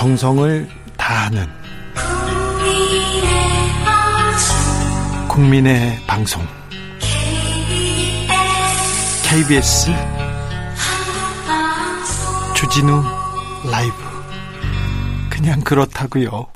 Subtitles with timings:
[0.00, 1.46] 정성을 다하는
[5.28, 6.42] 국민의 방송
[9.22, 9.90] KBS
[12.56, 13.02] 주진우
[13.70, 13.94] 라이브
[15.28, 16.46] 그냥 그렇다고요.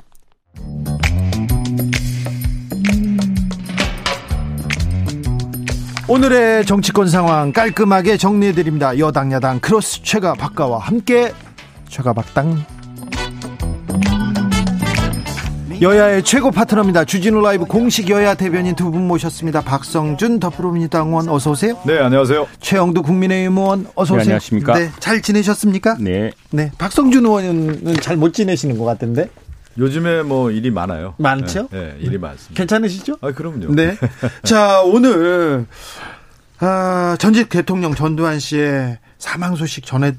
[6.07, 8.97] 오늘의 정치권 상황 깔끔하게 정리해드립니다.
[8.97, 11.31] 여당 야당 크로스 최가 박가와 함께
[11.89, 12.65] 최가 박당
[15.81, 17.05] 여야의 최고 파트너입니다.
[17.05, 19.61] 주진우 라이브 공식 여야 대변인 두 분 모셨습니다.
[19.61, 21.77] 박성준 더불어민주당 의원 어서 오세요.
[21.85, 22.47] 네, 안녕하세요.
[22.61, 24.17] 최영두 국민의힘 의원 어서 오세요.
[24.17, 24.73] 네, 안녕하십니까?
[24.77, 25.97] 네, 잘 지내셨습니까?
[25.99, 26.31] 네.
[26.51, 29.29] 네, 박성준 의원은 잘 못 지내시는 것 같은데.
[29.77, 31.15] 요즘에 뭐 일이 많아요.
[31.17, 31.67] 많죠?
[31.71, 32.53] 네, 네, 일이 많습니다.
[32.55, 33.17] 괜찮으시죠?
[33.21, 33.73] 아, 그럼요.
[33.75, 33.97] 네.
[34.43, 35.65] 자, 오늘
[36.59, 40.13] 아, 전직 대통령 전두환 씨의 사망 소식 전해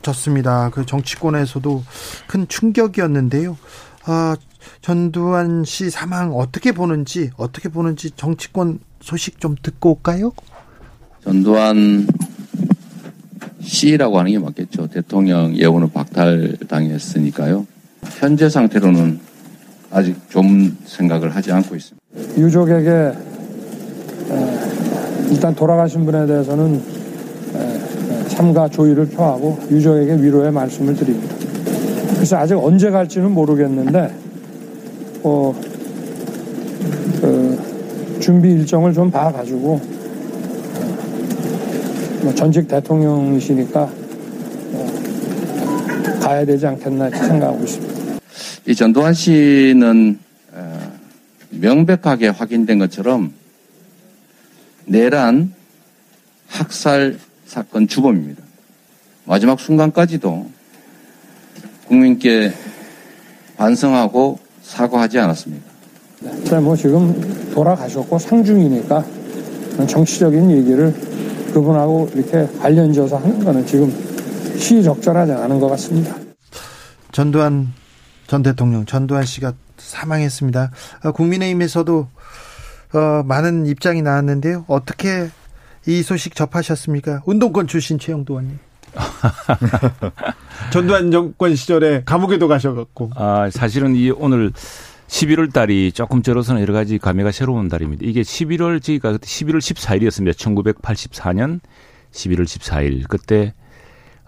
[0.00, 0.70] 졌습니다.
[0.70, 1.84] 그 정치권에서도
[2.26, 3.58] 큰 충격이었는데요.
[4.06, 4.36] 아,
[4.80, 10.32] 전두환 씨 사망 어떻게 보는지 어떻게 보는지 정치권 소식 좀 듣고 올까요?
[11.22, 12.06] 전두환
[13.60, 14.88] 씨라고 하는 게 맞겠죠.
[14.88, 17.66] 대통령 예우는 박탈당했으니까요.
[18.18, 19.20] 현재 상태로는
[19.90, 22.04] 아직 좀 생각을 하지 않고 있습니다.
[22.36, 23.12] 유족에게
[25.30, 26.82] 일단 돌아가신 분에 대해서는
[28.28, 31.34] 삼가 조의를 표하고 유족에게 위로의 말씀을 드립니다.
[32.14, 34.23] 그래서 아직 언제 갈지는 모르겠는데
[35.24, 35.54] 어,
[37.20, 39.80] 그 준비 일정을 좀 봐가지고
[42.22, 47.94] 뭐 전직 대통령이시니까 어, 가야 되지 않겠나 생각하고 있습니다.
[48.66, 50.18] 이 전두환 씨는
[51.50, 53.32] 명백하게 확인된 것처럼
[54.84, 55.54] 내란
[56.48, 58.42] 학살 사건 주범입니다.
[59.24, 60.50] 마지막 순간까지도
[61.86, 62.52] 국민께
[63.56, 65.64] 반성하고 사과하지 않았습니다.
[66.20, 69.04] 네, 뭐 지금 돌아가셨고 상중이니까
[69.86, 70.92] 정치적인 얘기를
[71.52, 73.92] 그분하고 이렇게 관련지어서 하는 거는 지금
[74.56, 76.16] 시적절하지 않은 것 같습니다.
[77.12, 77.72] 전두환
[78.26, 80.70] 전 대통령 전두환 씨가 사망했습니다.
[81.04, 82.08] 어, 국민의힘에서도
[82.94, 84.64] 어, 많은 입장이 나왔는데요.
[84.66, 85.28] 어떻게
[85.86, 87.22] 이 소식 접하셨습니까?
[87.26, 88.58] 운동권 출신 최영도 의원님.
[90.72, 93.10] 전두환 정권 시절에 감옥에도 가셔갖고.
[93.16, 94.52] 아, 사실은 이 오늘
[95.08, 98.04] 11월 달이 조금 절어서는 여러 가지 감회가 새로운 달입니다.
[98.04, 100.32] 이게 11월, 저희가 11월 14일이었습니다.
[100.32, 101.60] 1984년
[102.12, 103.08] 11월 14일.
[103.08, 103.54] 그때,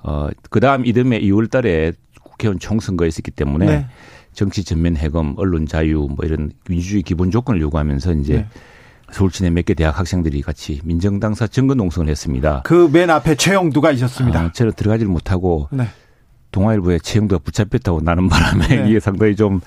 [0.02, 3.86] 어, 그 다음 이듬해 2월 달에 국회의원 총선거가 있었기 때문에 네.
[4.32, 8.48] 정치 전면 해검, 언론 자유 뭐 이런 민주주의 기본 조건을 요구하면서 이제 네.
[9.12, 12.62] 서울 시내 몇 개 대학 학생들이 같이 민정당사 정권 농성을 했습니다.
[12.64, 14.40] 그 맨 앞에 최영두가 있었습니다.
[14.40, 15.86] 아, 저는 들어가지를 못하고 네.
[16.52, 18.84] 동아일보에 최영두가 붙잡혔다고 나는 바람에 네.
[18.90, 19.60] 이게 상당히 좀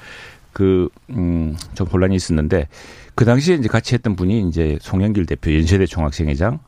[0.54, 2.68] 그, 음, 좀 혼란이 있었는데
[3.16, 6.60] 그 당시에 이제 같이 했던 분이 이제 송영길 대표 연세대 총학생회장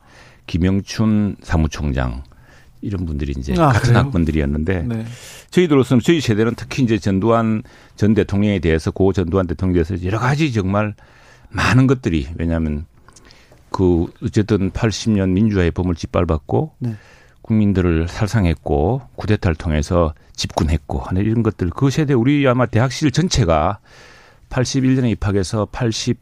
[0.46, 2.22] 김영춘 사무총장
[2.80, 3.98] 이런 분들이 이제 아, 같은 그래요?
[3.98, 5.04] 학번들이었는데 네.
[5.50, 7.62] 저희들로서는 저희 세대는 특히 이제 전두환
[7.96, 10.94] 전 대통령에 대해서 고 전두환 대통령에 대해서 여러 가지 정말
[11.52, 12.86] 많은 것들이 왜냐하면
[13.70, 16.94] 그 어쨌든 80년 민주화의 범을 짓밟았고 네.
[17.42, 23.80] 국민들을 살상했고 쿠데타를 통해서 집군했고 하는 이런 것들 그 세대 우리 아마 대학 시절 전체가
[24.50, 26.18] 81년에 입학해서 80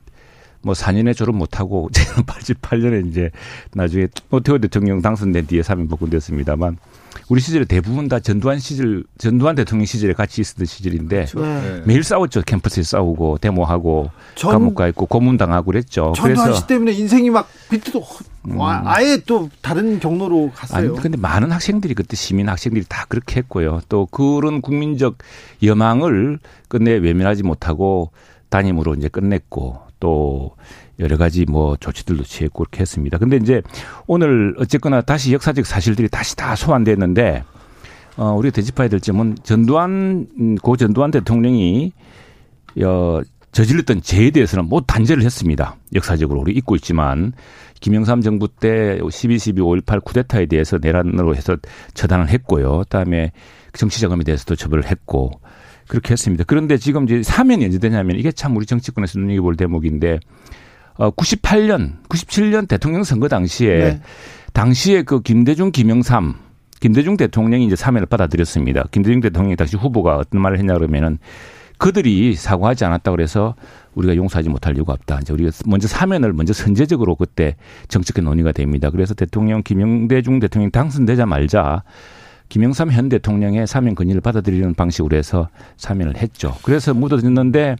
[0.62, 3.30] 뭐 4년에 졸업 못하고 제가 88년에 이제
[3.72, 6.78] 나중에 오태호 대통령 당선된 뒤에 사면 복권됐습니다만
[7.28, 11.82] 우리 시절에 대부분 다 전두환 시절, 전두환 대통령 시절에 같이 있었던 시절인데 네.
[11.84, 12.42] 매일 싸웠죠.
[12.42, 16.12] 캠퍼스에 싸우고 데모하고 전, 감옥 가 있고 고문당하고 그랬죠.
[16.16, 18.04] 전두환 씨 때문에 인생이 막 비트도
[18.48, 18.56] 음.
[18.60, 20.90] 아예 또 다른 경로로 갔어요.
[20.90, 23.80] 아니 근데 많은 학생들이 그때 시민 학생들이 다 그렇게 했고요.
[23.88, 25.18] 또 그런 국민적
[25.62, 26.38] 여망을
[26.68, 28.10] 끝내 외면하지 못하고
[28.48, 30.56] 담임으로 이제 끝냈고 또
[30.98, 33.18] 여러 가지 뭐 조치들도 취했고 그렇게 했습니다.
[33.18, 33.62] 근데 이제
[34.06, 37.44] 오늘 어쨌거나 다시 역사적 사실들이 다시 다 소환됐는데
[38.16, 41.92] 어 우리가 되짚어야 될 점은 전두환 음, 고 전두환 대통령이
[42.84, 43.20] 어
[43.52, 45.76] 저질렀던 죄에 대해서는 뭐 단죄를 했습니다.
[45.94, 47.32] 역사적으로 우리 잊고 있지만
[47.80, 51.56] 김영삼 정부 때 12.12 5.18 쿠데타에 대해서 내란으로 해서
[51.94, 52.80] 처단을 했고요.
[52.80, 53.32] 그다음에
[53.72, 55.32] 정치자금에 대해서도 처벌을 했고
[55.90, 56.44] 그렇게 했습니다.
[56.46, 60.20] 그런데 지금 이제 사면이 언제 되냐면 이게 참 우리 정치권에서 눈여겨볼 대목인데
[60.94, 64.00] 어 98년, 97년 대통령 선거 당시에 네.
[64.52, 66.36] 당시에 그 김대중, 김영삼
[66.78, 68.84] 김대중 대통령이 이제 사면을 받아들였습니다.
[68.92, 71.18] 김대중 대통령이 당시 후보가 어떤 말을 했냐 그러면은
[71.78, 73.56] 그들이 사과하지 않았다 그래서
[73.94, 75.18] 우리가 용서하지 못할 이유가 없다.
[75.22, 77.56] 이제 우리가 먼저 사면을 먼저 선제적으로 그때
[77.88, 78.90] 정치권 논의가 됩니다.
[78.90, 81.82] 그래서 대통령 김영대중 대통령 당선되자 말자
[82.50, 85.48] 김영삼 현 대통령의 사면 건의를 받아들이는 방식으로 해서
[85.78, 86.54] 사면을 했죠.
[86.62, 87.76] 그래서 묻어졌는데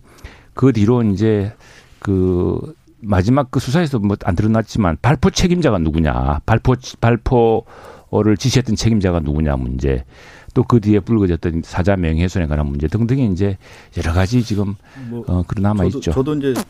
[0.55, 1.53] 그 뒤로 이제
[1.99, 9.57] 그 마지막 그 수사에서 뭐 안 드러났지만 발포 책임자가 누구냐, 발포 발포를 지시했던 책임자가 누구냐
[9.57, 10.05] 문제,
[10.55, 13.57] 또 그 뒤에 불거졌던 사자 명예훼손에 관한 문제 등등이 이제
[13.97, 14.77] 여러 가지 지금
[15.09, 16.01] 뭐 어, 그 남아 있죠.
[16.01, 16.61] 저도, 저도 이제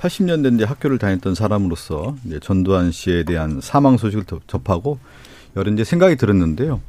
[0.00, 4.98] 80년대 이제 학교를 다녔던 사람으로서 이제 전두환 씨에 대한 사망 소식을 접하고
[5.56, 6.80] 여러 이제 생각이 들었는데요.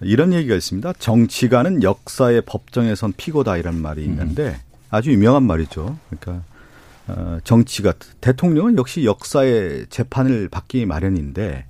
[0.00, 0.92] 이런 얘기가 있습니다.
[0.94, 4.60] 정치가는 역사의 법정에선 피고다 이런 말이 있는데
[4.90, 5.98] 아주 유명한 말이죠.
[6.10, 6.44] 그러니까
[7.08, 11.66] 어, 정치가 대통령은 역시 역사의 재판을 받기 마련인데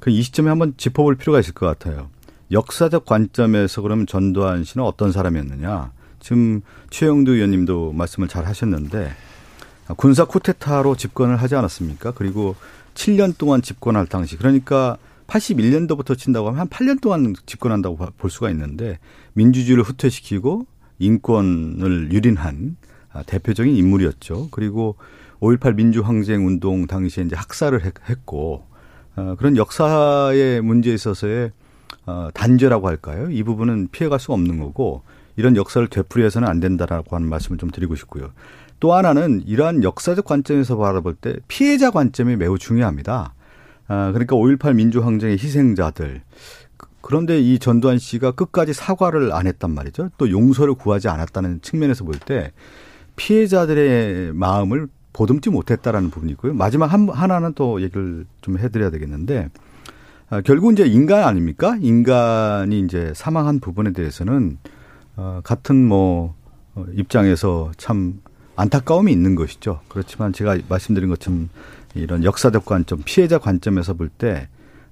[0.00, 2.10] 그 이 시점에 한번 짚어볼 필요가 있을 것 같아요.
[2.50, 5.92] 역사적 관점에서 그러면 전두환 씨는 어떤 사람이었느냐?
[6.18, 6.60] 지금
[6.90, 9.12] 최영두 의원님도 말씀을 잘 하셨는데
[9.96, 12.12] 군사 쿠데타로 집권을 하지 않았습니까?
[12.12, 12.56] 그리고
[12.94, 14.98] 7년 동안 집권할 당시 그러니까
[15.32, 18.98] 81년도부터 친다고 하면 한 8년 동안 집권한다고 볼 수가 있는데
[19.32, 20.66] 민주주의를 후퇴시키고
[20.98, 22.76] 인권을 유린한
[23.12, 24.48] 아, 대표적인 인물이었죠.
[24.50, 24.96] 그리고
[25.40, 28.64] 5.18 민주항쟁 운동 당시에 이제 학살을 했고,
[29.16, 31.50] 어, 그런 역사의 문제에 있어서의
[32.06, 33.28] 어, 단죄라고 할까요?
[33.30, 35.02] 이 부분은 피해갈 수가 없는 거고,
[35.36, 38.30] 이런 역사를 되풀이해서는 안 된다라고 하는 말씀을 좀 드리고 싶고요.
[38.80, 43.34] 또 하나는 이러한 역사적 관점에서 바라볼 때 피해자 관점이 매우 중요합니다.
[43.88, 46.22] 아, 그러니까 5.18 민주항쟁의 희생자들.
[47.00, 50.10] 그런데 이 전두환 씨가 끝까지 사과를 안 했단 말이죠.
[50.18, 52.52] 또 용서를 구하지 않았다는 측면에서 볼 때
[53.16, 56.54] 피해자들의 마음을 보듬지 못했다라는 부분이 있고요.
[56.54, 59.50] 마지막 한, 하나는 또 얘기를 좀 해드려야 되겠는데,
[60.30, 61.76] 아, 결국 이제 인간 아닙니까?
[61.80, 64.56] 인간이 이제 사망한 부분에 대해서는,
[65.16, 66.34] 어, 같은 뭐,
[66.74, 68.22] 어, 입장에서 참
[68.56, 69.80] 안타까움이 있는 것이죠.
[69.88, 71.50] 그렇지만 제가 말씀드린 것처럼
[71.94, 74.48] 이런 역사적 관점, 피해자 관점에서 볼 때,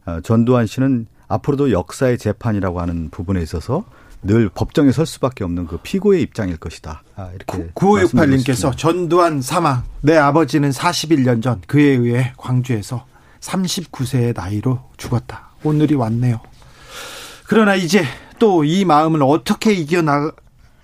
[0.07, 3.85] 어, 전두환 씨는 앞으로도 역사의 재판이라고 하는 부분에 있어서
[4.23, 7.03] 늘 법정에 설 수밖에 없는 그 피고의 입장일 것이다.
[7.17, 9.83] 아, 이렇게 9568님께서 전두환 사망.
[10.03, 13.07] 내 아버지는 41년 전 그에 의해 광주에서
[13.41, 15.51] 39세의 나이로 죽었다.
[15.65, 16.41] 오늘이 왔네요.
[17.47, 18.05] 그러나 이제
[18.39, 20.33] 또 이 마음을 어떻게 이겨나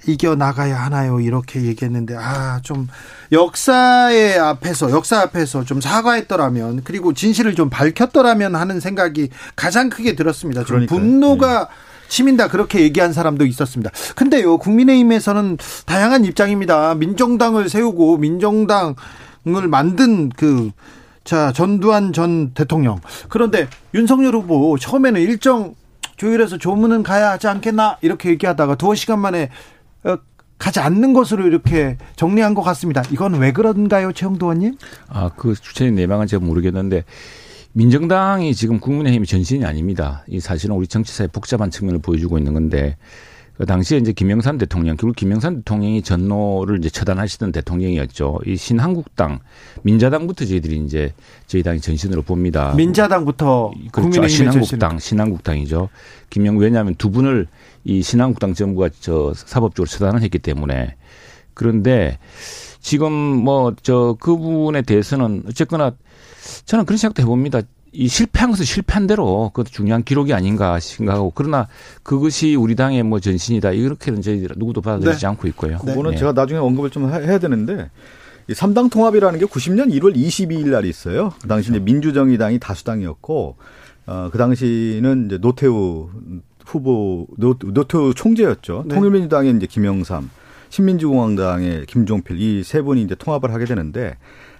[0.06, 1.20] 이겨나가야 하나요?
[1.20, 2.88] 이렇게 얘기했는데, 아, 좀,
[3.32, 10.64] 역사의 앞에서, 역사 앞에서 좀 사과했더라면, 그리고 진실을 좀 밝혔더라면 하는 생각이 가장 크게 들었습니다.
[10.64, 10.86] 좀.
[10.86, 11.74] 분노가 네.
[12.08, 13.90] 시민다 그렇게 얘기한 사람도 있었습니다.
[14.14, 16.94] 근데요, 국민의힘에서는 다양한 입장입니다.
[16.94, 20.70] 민정당을 세우고 민정당을 만든 그,
[21.24, 23.00] 자, 전두환 전 대통령.
[23.28, 25.74] 그런데 윤석열 후보 처음에는 일정
[26.16, 29.50] 조율해서 조문은 가야 하지 않겠나 이렇게 얘기하다가 두어 시간 만에 어,
[30.58, 33.02] 가지 않는 것으로 이렇게 정리한 것 같습니다.
[33.10, 34.76] 이건 왜 그런가요, 최영도 의원님?
[35.08, 37.04] 아, 그 주체의 내막은 제가 모르겠는데
[37.72, 40.24] 민정당이 지금 국민의힘이 전신이 아닙니다.
[40.28, 42.96] 이 사실은 우리 정치사의 복잡한 측면을 보여주고 있는 건데
[43.56, 48.40] 그 당시에 이제 김영삼 대통령, 결국 김영삼 대통령이 전노를 이제 처단하시던 대통령이었죠.
[48.46, 49.40] 이 신한국당,
[49.82, 51.14] 민자당부터 저희들이 이제
[51.46, 52.74] 저희 당이 전신으로 봅니다.
[52.74, 54.26] 민자당부터 그렇죠.
[54.28, 54.98] 신한국당.
[54.98, 55.88] 신한국당이죠.
[56.28, 57.46] 김영 왜냐하면 두 분을
[57.84, 60.96] 이 신한국당 정부가 저 사법적으로 처단을 했기 때문에
[61.54, 62.18] 그런데
[62.80, 65.92] 지금 뭐 저 그분에 대해서는 어쨌거나
[66.66, 67.62] 저는 그런 생각도 해봅니다.
[67.96, 71.68] 이 실패한 것은 실패한 대로 그것도 중요한 기록이 아닌가 생각하고 그러나
[72.02, 75.26] 그것이 우리 당의 뭐 전신이다 이렇게는 저희 누구도 받아들이지 네.
[75.28, 75.78] 않고 있고요.
[75.78, 76.16] 그거는 네.
[76.18, 77.90] 제가 나중에 언급을 좀 해야 되는데
[78.48, 81.32] 이 3당 통합이라는 게 90년 1월 22일 날이 있어요.
[81.40, 83.56] 그 당시 이제 민주정의당이 다수당이었고
[84.06, 86.08] 어, 그 당시는 이제 노태우
[86.64, 88.84] 후보 노, 노태우 총재였죠.
[88.88, 88.94] 네.
[88.94, 90.30] 통일민주당의 이제 김영삼,
[90.68, 94.16] 신민주공화당의 김종필 이 세 분이 이제 통합을 하게 되는데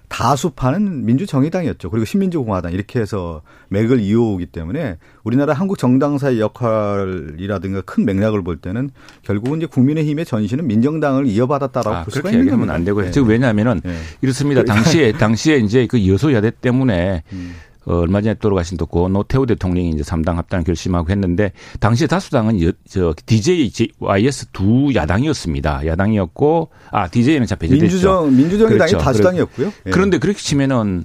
[0.08, 1.90] 다수파는 민주정의당이었죠.
[1.90, 8.90] 그리고 신민주공화당 이렇게 해서 맥을 이어오기 때문에 우리나라 한국 정당사의 역할이라든가 큰 맥락을 볼 때는
[9.22, 12.74] 결국은 이제 국민의힘의 전신은 민정당을 이어받았다라고 아, 볼 수가 있는 겁니다.
[12.74, 13.06] 안 되고요.
[13.06, 13.10] 네.
[13.10, 13.96] 즉 왜냐하면은 네.
[14.22, 14.64] 이렇습니다.
[14.64, 17.54] 당시에 당시에 이제 그 여소야대 때문에 음.
[17.86, 22.72] 어, 얼마 전에 돌아가신 또고 노태우 대통령이 이제 3당 합당을 결심하고 했는데 당시 다수당은 여,
[22.88, 25.86] 저 DJ, YS 두 야당이었습니다.
[25.86, 27.82] 야당이었고 아 DJ는 자 배제됐죠.
[27.82, 29.04] 민주정 민주정의당이 그렇죠.
[29.04, 29.72] 다수당이었고요.
[29.86, 29.90] 예.
[29.90, 31.04] 그런데 그렇게 치면은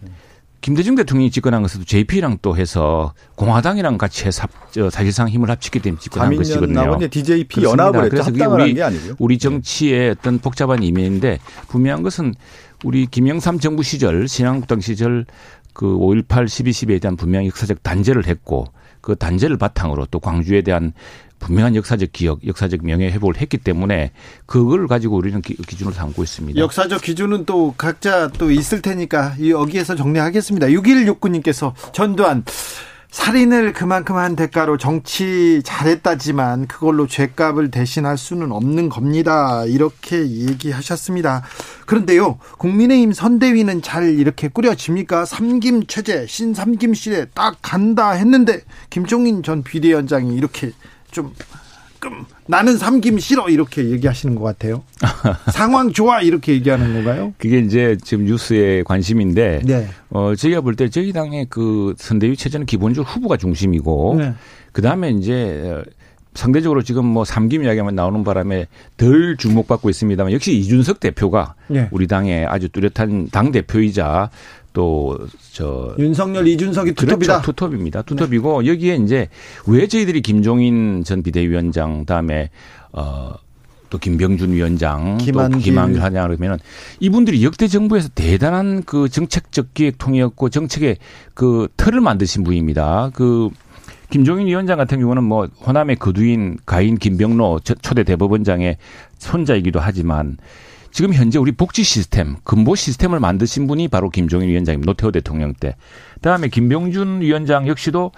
[0.62, 4.48] 김대중 대통령이 집권한 것도 JP랑 또 해서 공화당이랑 같이 해서
[4.92, 7.00] 사실상 힘을 합치게 되면 집권한 것이거든요.
[7.10, 8.22] DJP 연합을 했죠.
[8.22, 8.84] 합당을 우리, 게.
[9.18, 12.36] 우리 정치의 어떤 복잡한 이면인데 분명한 것은
[12.84, 15.26] 우리 김영삼 정부 시절 신한국당 시절
[15.74, 18.68] 그 5.18 12.12에 대한 분명히 역사적 단죄를 했고
[19.02, 20.94] 그 단죄를 바탕으로 또 광주에 대한
[21.40, 24.12] 분명한 역사적 기억, 역사적 명예 회복을 했기 때문에
[24.46, 26.60] 그걸 가지고 우리는 기, 준을 삼고 있습니다.
[26.60, 30.68] 역사적 기준은 또 각자 또 있을 테니까 여기에서 정리하겠습니다.
[30.68, 32.46] 6169님께서 전두환
[33.12, 39.66] 살인을 그만큼 한 대가로 정치 잘했다지만 그걸로 죄값을 대신할 수는 없는 겁니다.
[39.66, 41.44] 이렇게 얘기하셨습니다.
[41.86, 45.26] 그런데요, 국민의힘 선대위는 잘 이렇게 꾸려집니까?
[45.26, 50.72] 삼김 체제, 신삼김 시대 딱 간다 했는데 김종인 전 비대위원장이 이렇게
[51.12, 51.34] 좀
[52.02, 54.84] 끔, 나는 삼김 싫어 이렇게 얘기하시는 것 같아요.
[55.54, 57.34] 상황 좋아 이렇게 얘기하는 건가요?
[57.38, 59.88] 그게 이제 지금 뉴스의 관심인데, 네.
[60.10, 64.34] 어 저희가 볼 때 저희 당의 그 선대위 체제는 기본적으로 후보가 중심이고, 네.
[64.72, 65.84] 그 다음에 이제
[66.34, 68.68] 상대적으로 지금 뭐 삼김 이야기만 나오는 바람에
[68.98, 71.88] 덜 주목받고 있습니다만 역시 이준석 대표가 네.
[71.92, 74.30] 우리 당의 아주 뚜렷한 당 대표이자
[74.74, 75.18] 또
[75.54, 77.34] 저 윤석열, 이준석이 투톱이다.
[77.42, 77.52] 그렇죠.
[77.52, 78.02] 투톱입니다.
[78.04, 79.28] 투톱이고 여기에 이제
[79.68, 82.50] 왜 저희들이 김종인 전 비대위원장 다음에
[82.94, 83.34] 어.
[83.90, 85.58] 또 김병준 위원장, 김한길.
[85.60, 86.60] 또 김한길 하냐 그러면은
[87.02, 90.96] 이분들이 역대 정부에서 대단한 그 정책적 기획 통이었고 정책의
[91.34, 93.12] 그 틀을 만드신 분입니다.
[93.14, 93.50] 그
[94.10, 98.78] 김종인 위원장 같은 경우는 뭐 호남의 거두인 가인 김병로 초- 초대 대법원장의
[99.20, 100.38] 손자이기도 하지만
[100.92, 104.92] 지금 현재 우리 복지 시스템, 근보 시스템을 만드신 분이 바로 김종인 위원장입니다.
[104.92, 105.76] 노태우 대통령 때.
[106.16, 108.12] 그다음에 김병준 위원장 역시도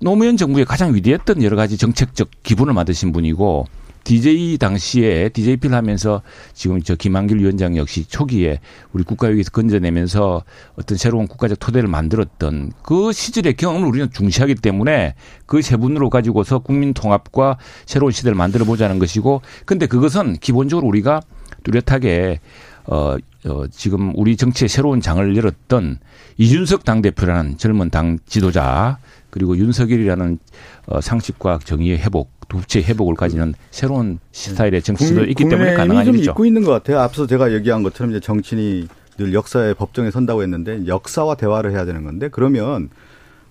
[0.00, 3.66] 노무현 정부의 가장 위대했던 여러 가지 정책적 기본을 만드신 분이고
[4.04, 6.22] DJ 당시에 DJP를 하면서
[6.54, 8.60] 지금 저 김한길 위원장 역시 초기에
[8.92, 10.44] 우리 국가위기에서 건져내면서
[10.76, 15.14] 어떤 새로운 국가적 토대를 만들었던 그 시절의 경험을 우리는 중시하기 때문에
[15.46, 21.20] 그 세 분으로 가지고서 국민 통합과 새로운 시대를 만들어 보자는 것이고 근데 그것은 기본적으로 우리가
[21.68, 22.40] 뚜렷하게
[22.86, 25.98] 어, 어, 지금 우리 정치의 새로운 장을 열었던
[26.38, 28.98] 이준석 당대표라는 젊은 당 지도자
[29.30, 30.38] 그리고 윤석열이라는
[30.86, 36.30] 어, 상식과 정의의 회복, 도체의 회복을 가지는 새로운 스타일의 정치도 있기 때문에 가능한 좀 일이죠.
[36.30, 37.00] 잊고 있는 것 같아요.
[37.00, 42.04] 앞서 제가 얘기한 것처럼 이제 정치인이 늘 역사의 법정에 선다고 했는데 역사와 대화를 해야 되는
[42.04, 42.88] 건데 그러면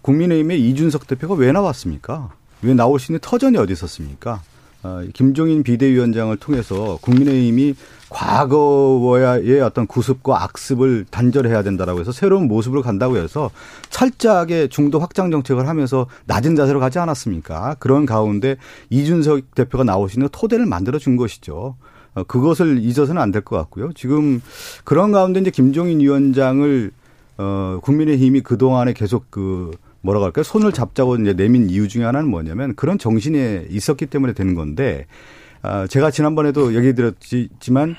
[0.01, 2.31] 국민의힘의 이준석 대표가 왜 나왔습니까?
[2.63, 4.41] 왜 나올 수 있는 터전이 어디 있었습니까?
[4.83, 7.75] 어, 김종인 비대위원장을 통해서 국민의힘이
[8.09, 13.51] 과거의 어떤 구습과 악습을 단절해야 된다라고 해서 새로운 모습으로 간다고 해서
[13.89, 17.75] 철저하게 중도 확장 정책을 하면서 낮은 자세로 가지 않았습니까?
[17.79, 18.55] 그런 가운데
[18.89, 21.75] 이준석 대표가 있는 토대를 만들어 준 것이죠.
[22.15, 23.91] 어, 그것을 잊어서는 안 될 것 같고요.
[23.93, 24.41] 지금
[24.83, 26.91] 그런 가운데 이제 김종인 위원장을
[27.37, 29.71] 어, 국민의힘이 그 동안에 계속 그
[30.01, 30.43] 뭐라고 할까요?
[30.43, 35.05] 손을 잡자고 이제 내민 이유 중에 하나는 뭐냐면 그런 정신이 있었기 때문에 되는 건데
[35.67, 37.97] 아, 제가 지난번에도 얘기 드렸지만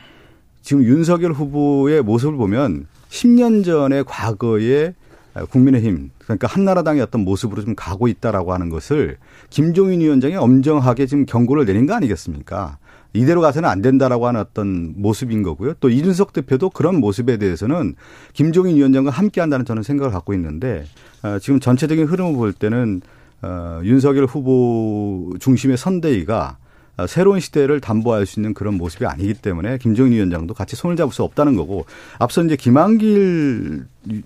[0.63, 4.95] 지금 윤석열 후보의 모습을 보면 10년 전의 과거의
[5.51, 9.19] 국민의힘 그러니까 한나라당의 어떤 모습으로 좀 가고 있다라고 하는 것을
[9.51, 12.79] 김종인 위원장이 엄정하게 지금 경고를 내린 거 아니겠습니까?
[13.13, 15.75] 이대로 가서는 안 된다라고 하는 어떤 모습인 거고요.
[15.79, 17.97] 또 이준석 대표도 그런 모습에 대해서는
[18.33, 20.87] 김종인 위원장과 함께 한다는 저는 생각을 갖고 있는데
[21.23, 23.03] 어, 지금 전체적인 흐름을 볼 때는
[23.43, 26.68] 어, 윤석열 후보 중심의 선대위가 어,
[27.07, 31.23] 새로운 시대를 담보할 수 있는 그런 모습이 아니기 때문에 김종인 위원장도 같이 손을 잡을 수
[31.23, 31.85] 없다는 거고
[32.19, 33.85] 앞서 이제 김한길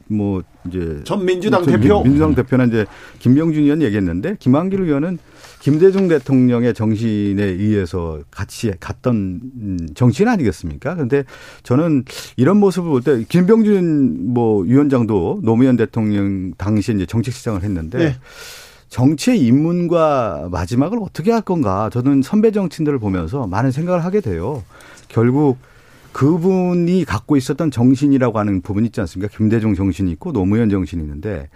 [0.08, 2.02] 뭐 이제 전 민주당 전 대표.
[2.02, 2.86] 민주당 대표는 이제
[3.18, 5.18] 김병준 의원 얘기했는데 김한길 의원은
[5.60, 10.94] 김대중 대통령의 정신에 의해서 같이 갔던 음, 정치인 아니겠습니까?
[10.94, 11.24] 그런데
[11.62, 12.04] 저는
[12.36, 18.16] 이런 모습을 볼 때 김병준 뭐 위원장도 노무현 대통령 당시에 이제 정책 시장을 했는데 네.
[18.92, 24.62] 정치의 입문과 마지막을 어떻게 할 건가 저는 선배 정치인들을 보면서 많은 생각을 하게 돼요.
[25.08, 25.56] 결국
[26.12, 29.34] 그분이 갖고 있었던 정신이라고 하는 부분이 있지 않습니까?
[29.34, 31.49] 김대중 정신이 있고 노무현 정신이 있는데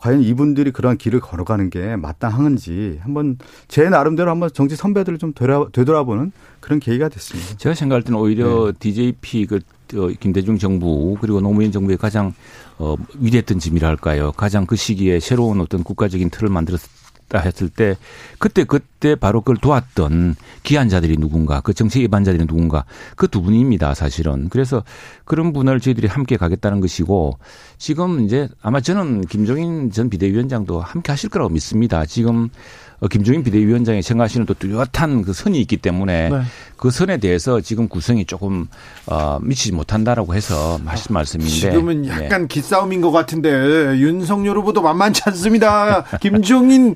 [0.00, 5.68] 과연 이분들이 그러한 길을 걸어가는 게 마땅한지 한번 제 나름대로 한번 정치 선배들을 좀 되돌아,
[5.72, 6.30] 되돌아보는
[6.60, 7.56] 그런 계기가 됐습니다.
[7.56, 9.60] 제가 생각할 때는 오히려 DJP 그
[9.94, 12.34] 어, 김대중 정부 그리고 노무현 정부의 가장
[12.82, 14.32] 어, 위대했던 짐이라 할까요?
[14.32, 17.96] 가장 그 시기에 새로운 어떤 국가적인 틀을 만들었다 했을 때
[18.38, 20.34] 그때 그때 바로 그걸 도왔던
[20.64, 22.84] 기한자들이 누군가 그 정책 위반자들이 누군가
[23.16, 24.82] 그 두 분입니다 사실은 그래서
[25.24, 27.38] 그런 분을 저희들이 함께 가겠다는 것이고
[27.78, 34.02] 지금 이제 아마 저는 김종인 전 비대위원장도 함께 하실 거라고 믿습니다 지금 어, 김종인 비대위원장이
[34.02, 36.42] 생각하시는 또 뚜렷한 그 선이 있기 때문에 네.
[36.76, 38.68] 그 선에 대해서 지금 구성이 조금
[39.06, 42.24] 어, 미치지 못한다라고 해서 하신 말씀인데 지금은 네.
[42.24, 43.50] 약간 기싸움인 것 같은데
[43.98, 46.04] 윤석열 후보도 만만치 않습니다.
[46.20, 46.94] 김종인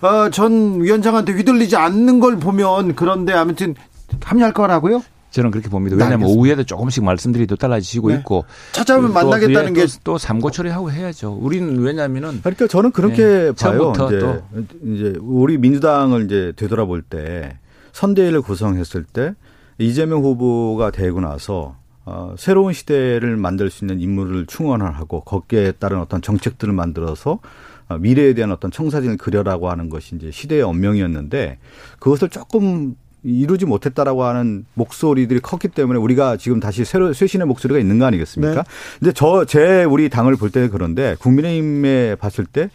[0.00, 3.74] 어, 전 위원장한테 휘둘리지 않는 걸 보면 그런데 아무튼
[4.22, 5.02] 합류할 거라고요?
[5.32, 5.96] 저는 그렇게 봅니다.
[5.96, 6.38] 네, 왜냐하면 알겠습니다.
[6.38, 8.16] 오후에도 조금씩 말씀들이 또 달라지시고 네.
[8.16, 11.32] 있고 찾아오면 또 만나겠다는 뒤에 게 또, 또 삼고 처리하고 해야죠.
[11.32, 13.52] 우리는 왜냐하면은 그러니까 저는 그렇게 네.
[13.52, 13.54] 봐요.
[13.54, 14.42] 처음부터 이제,
[14.84, 17.58] 이제 우리 민주당을 이제 되돌아볼 때
[17.92, 19.34] 선대위를 구성했을 때
[19.78, 25.98] 이재명 후보가 되고 나서 어, 새로운 시대를 만들 수 있는 인물을 충원을 하고 거기에 따른
[25.98, 27.38] 어떤 정책들을 만들어서
[27.88, 31.58] 어, 미래에 대한 어떤 청사진을 그려라고 하는 것이 이제 시대의 언명이었는데
[32.00, 37.98] 그것을 조금 이루지 못했다라고 하는 목소리들이 컸기 때문에 우리가 지금 다시 새로 쇄신의 목소리가 있는
[37.98, 38.54] 거 아니겠습니까?
[38.54, 38.68] 네.
[38.98, 42.70] 근데 저 제 우리 당을 볼 때는 그런데 국민의힘에 봤을 때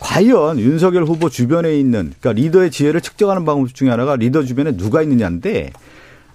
[0.00, 5.02] 과연 윤석열 후보 주변에 있는 그러니까 리더의 지혜를 측정하는 방법 중에 하나가 리더 주변에 누가
[5.02, 5.70] 있느냐인데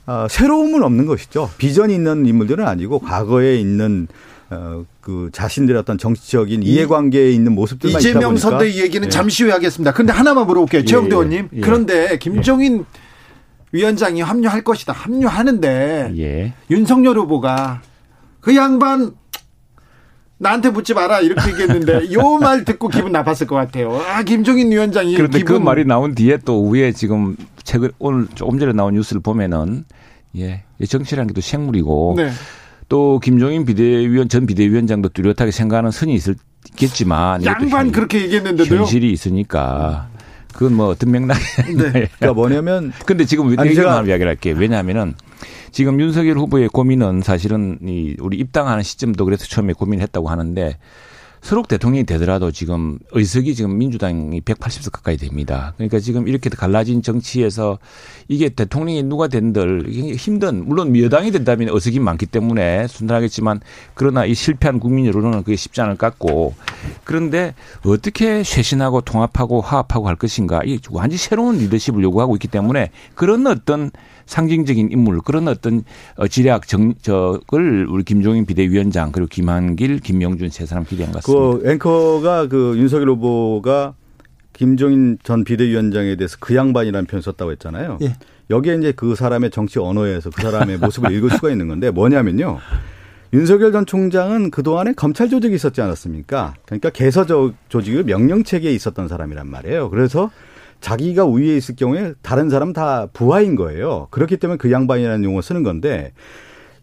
[0.05, 1.49] 어, 새로움은 없는 것이죠.
[1.57, 4.07] 비전이 있는 인물들은 아니고 과거에 있는
[4.49, 9.09] 어, 그 자신들의 어떤 정치적인 이해관계에 있는 모습들만 이재명 선대위 얘기는 예.
[9.09, 9.91] 잠시 후에 하겠습니다.
[9.91, 10.85] 그런데 하나만 물어볼게요.
[10.85, 11.49] 최영대 예, 의원님.
[11.53, 11.59] 예.
[11.59, 13.06] 그런데 김종인 예.
[13.71, 14.93] 위원장이 합류할 것이다.
[14.93, 16.53] 합류하는데 예.
[16.71, 17.81] 윤석열 후보가
[18.39, 19.13] 그 양반
[20.39, 23.99] 나한테 묻지 마라 이렇게 얘기했는데 요 말 듣고 기분 나빴을 것 같아요.
[24.07, 25.59] 아 김종인 위원장이 그런데 그 기분...
[25.59, 29.83] 그 말이 나온 뒤에 또 위에 지금 최근 오늘 조금 전에 나온 뉴스를 보면은
[30.35, 32.29] 예 정치라는 게 또 생물이고 네.
[32.89, 36.17] 또 김종인 비대위원 전 비대위원장도 뚜렷하게 생각하는 선이
[36.71, 38.79] 있겠지만 양반 그렇게 얘기했는데도요.
[38.81, 40.09] 현실이 있으니까
[40.57, 41.39] 그건 뭐 어떤 맥락이
[41.75, 41.91] 네.
[41.91, 44.55] 그러니까 뭐냐면 근데 지금 이기만 이야기를 할게요.
[44.57, 45.13] 왜냐하면은
[45.71, 50.77] 지금 윤석열 후보의 고민은 사실은 이 우리 입당하는 시점도 그래서 처음에 고민했다고 하는데
[51.41, 55.73] 서록 대통령이 되더라도 지금 의석이 지금 민주당이 180석 가까이 됩니다.
[55.77, 57.79] 그러니까 지금 이렇게 갈라진 정치에서
[58.27, 63.61] 이게 대통령이 누가 된들 힘든 물론 여당이 된다면 의석이 많기 때문에 순탄하겠지만
[63.93, 66.55] 그러나 이 실패한 국민 여론은 그게 쉽지 않을 것 같고
[67.03, 67.53] 그런데
[67.85, 73.91] 어떻게 쇄신하고 통합하고 화합하고 할 것인가 이 완전히 새로운 리더십을 요구하고 있기 때문에 그런 어떤
[74.27, 75.83] 상징적인 인물 그런 어떤
[76.15, 81.63] 어, 지략 정적을 우리 김종인 비대위원장 그리고 김한길, 김명준 세 사람 기대한 것 같습니다.
[81.63, 83.95] 그 앵커가 그 윤석열 후보가
[84.53, 87.99] 김종인 전 비대위원장에 대해서 그 양반이라는 표현 썼다고 했잖아요.
[88.01, 88.15] 예.
[88.49, 92.59] 여기에 이제 그 사람의 정치 언어에서 그 사람의 모습을 읽을 수가 있는 건데 뭐냐면요.
[93.33, 96.55] 윤석열 전 총장은 그동안에 검찰 조직이 있었지 않았습니까?
[96.65, 97.25] 그러니까 개서
[97.67, 99.89] 조직을 명령 체계에 있었던 사람이란 말이에요.
[99.89, 100.31] 그래서
[100.81, 104.07] 자기가 우위에 있을 경우에 다른 사람 다 부하인 거예요.
[104.11, 106.13] 그렇기 때문에 그 양반이라는 용어 쓰는 건데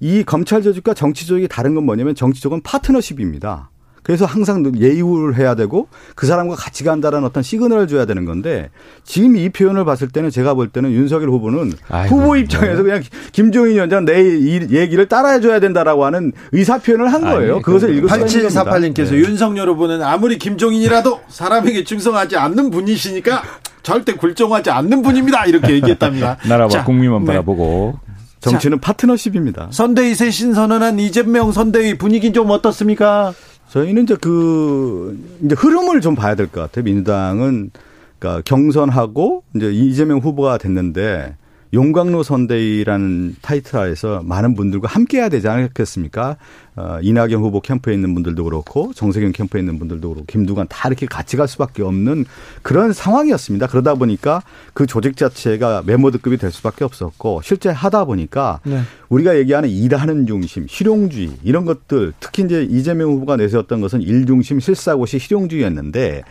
[0.00, 3.70] 이 검찰 조직과 정치 조직이 다른 건 뭐냐면 정치 조직은 파트너십입니다.
[4.04, 8.68] 그래서 항상 예우를 해야 되고 그 사람과 같이 간다라는 어떤 시그널을 줘야 되는 건데
[9.02, 12.82] 지금 이 표현을 봤을 때는 제가 볼 때는 윤석열 후보는 아이고, 후보 입장에서 네.
[12.82, 13.02] 그냥
[13.32, 17.54] 김종인 위원장 내 얘기를 따라해 줘야 된다라고 하는 의사 표현을 한 거예요.
[17.54, 18.64] 아니, 그것을 읽을 수가 있는 겁니다.
[18.64, 19.16] 8748님께서 네.
[19.20, 23.42] 윤석열 후보는 아무리 김종인이라도 사람에게 충성하지 않는 분이시니까
[23.84, 25.44] 절대 굴종하지 않는 분입니다.
[25.46, 26.36] 이렇게 얘기했답니다.
[26.48, 27.26] 나라와 자, 국민만 네.
[27.28, 28.00] 바라보고.
[28.40, 29.68] 정치는 자, 파트너십입니다.
[29.70, 33.32] 선대위 새 신선언한 이재명 선대위 분위기 좀 어떻습니까?
[33.70, 36.82] 저희는 이제 그 이제 흐름을 좀 봐야 될 것 같아요.
[36.84, 37.70] 민주당은
[38.18, 41.36] 그러니까 경선하고 이제 이재명 후보가 됐는데
[41.74, 46.36] 용광로 선대위라는 타이틀 하에서 많은 분들과 함께 해야 되지 않겠습니까?
[46.76, 51.06] 어, 이낙연 후보 캠프에 있는 분들도 그렇고 정세균 캠프에 있는 분들도 그렇고 김두관 다 이렇게
[51.06, 52.24] 같이 갈 수밖에 없는
[52.62, 53.66] 그런 상황이었습니다.
[53.66, 58.80] 그러다 보니까 그 조직 자체가 메모드급이 될 수밖에 없었고 실제 하다 보니까 네.
[59.08, 65.18] 우리가 얘기하는 일하는 중심, 실용주의 이런 것들 특히 이제 이재명 후보가 내세웠던 것은 일중심, 실사고시,
[65.18, 66.22] 실용주의였는데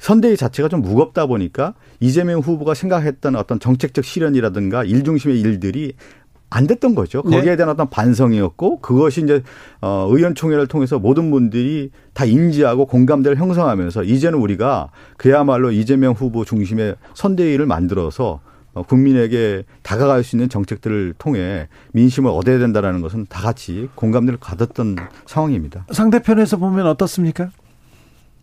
[0.00, 5.92] 선대위 자체가 좀 무겁다 보니까 이재명 후보가 생각했던 어떤 정책적 실현이라든가 일중심의 일들이
[6.48, 7.22] 안 됐던 거죠.
[7.24, 7.36] 네.
[7.36, 9.42] 거기에 대한 어떤 반성이었고 그것이 이제
[9.80, 16.96] 어 의원총회를 통해서 모든 분들이 다 인지하고 공감대를 형성하면서 이제는 우리가 그야말로 이재명 후보 중심의
[17.14, 18.40] 선대위를 만들어서
[18.72, 24.96] 어, 국민에게 다가갈 수 있는 정책들을 통해 민심을 얻어야 된다라는 것은 다 같이 공감대를 가졌던
[25.26, 25.86] 상황입니다.
[25.92, 27.50] 상대편에서 보면 어떻습니까?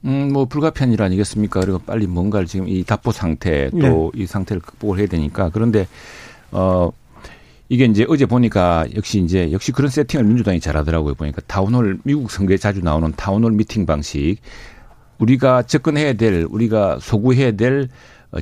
[0.08, 1.60] 음, 뭐 불가피한 일 아니겠습니까?
[1.60, 4.26] 그리고 빨리 뭔가를 지금 이 답보 상태 또이 네.
[4.26, 5.86] 상태를 극복을 해야 되니까 그런데
[6.52, 6.90] 어
[7.70, 11.16] 이게 이제 어제 보니까 역시 이제 역시 그런 세팅을 민주당이 잘하더라고요.
[11.16, 14.38] 보니까 town hall 미국 선거에 자주 나오는 town hall 미팅 방식
[15.18, 17.90] 우리가 접근해야 될 우리가 소구해야 될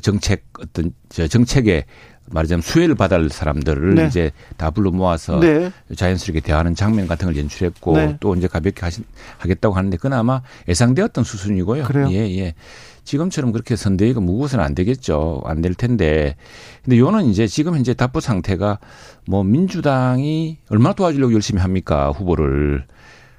[0.04, 1.86] 정책 어떤 저 정책의
[2.32, 4.08] 말하자면 수혜를 받을 사람들을 네.
[4.08, 5.72] 이제 다 불러 모아서 네.
[5.96, 8.18] 자연스럽게 대화하는 장면 같은 걸 연출했고 네.
[8.20, 9.02] 또 이제 가볍게 하시,
[9.38, 11.84] 하겠다고 하는데 그나마 예상되었던 수순이고요.
[11.84, 12.10] 그래요?
[12.12, 12.54] 예, 예.
[13.04, 15.42] 지금처럼 그렇게 선대위가 무거워서는 안 되겠죠.
[15.46, 16.36] 안 될 텐데.
[16.84, 18.80] 근데 요는 이제 지금 현재 답보 상태가
[19.28, 22.10] 뭐 민주당이 얼마나 도와주려고 열심히 합니까?
[22.10, 22.86] 후보를.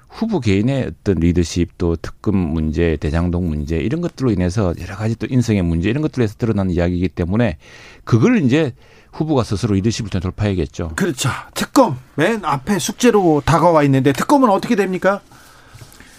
[0.09, 5.27] 후보 개인의 어떤 리더십 또 특금 문제, 대장동 문제 이런 것들로 인해서 여러 가지 또
[5.29, 7.59] 인성의 문제 이런 것들에서 드러나는 이야기이기 때문에
[8.05, 8.73] 그걸 이제
[9.13, 10.93] 후보가 스스로 리더십을 통해 돌파해야겠죠.
[10.97, 11.29] 그렇죠.
[11.55, 15.21] 특검 맨 앞에 숙제로 다가와 있는데 특검은 어떻게 됩니까?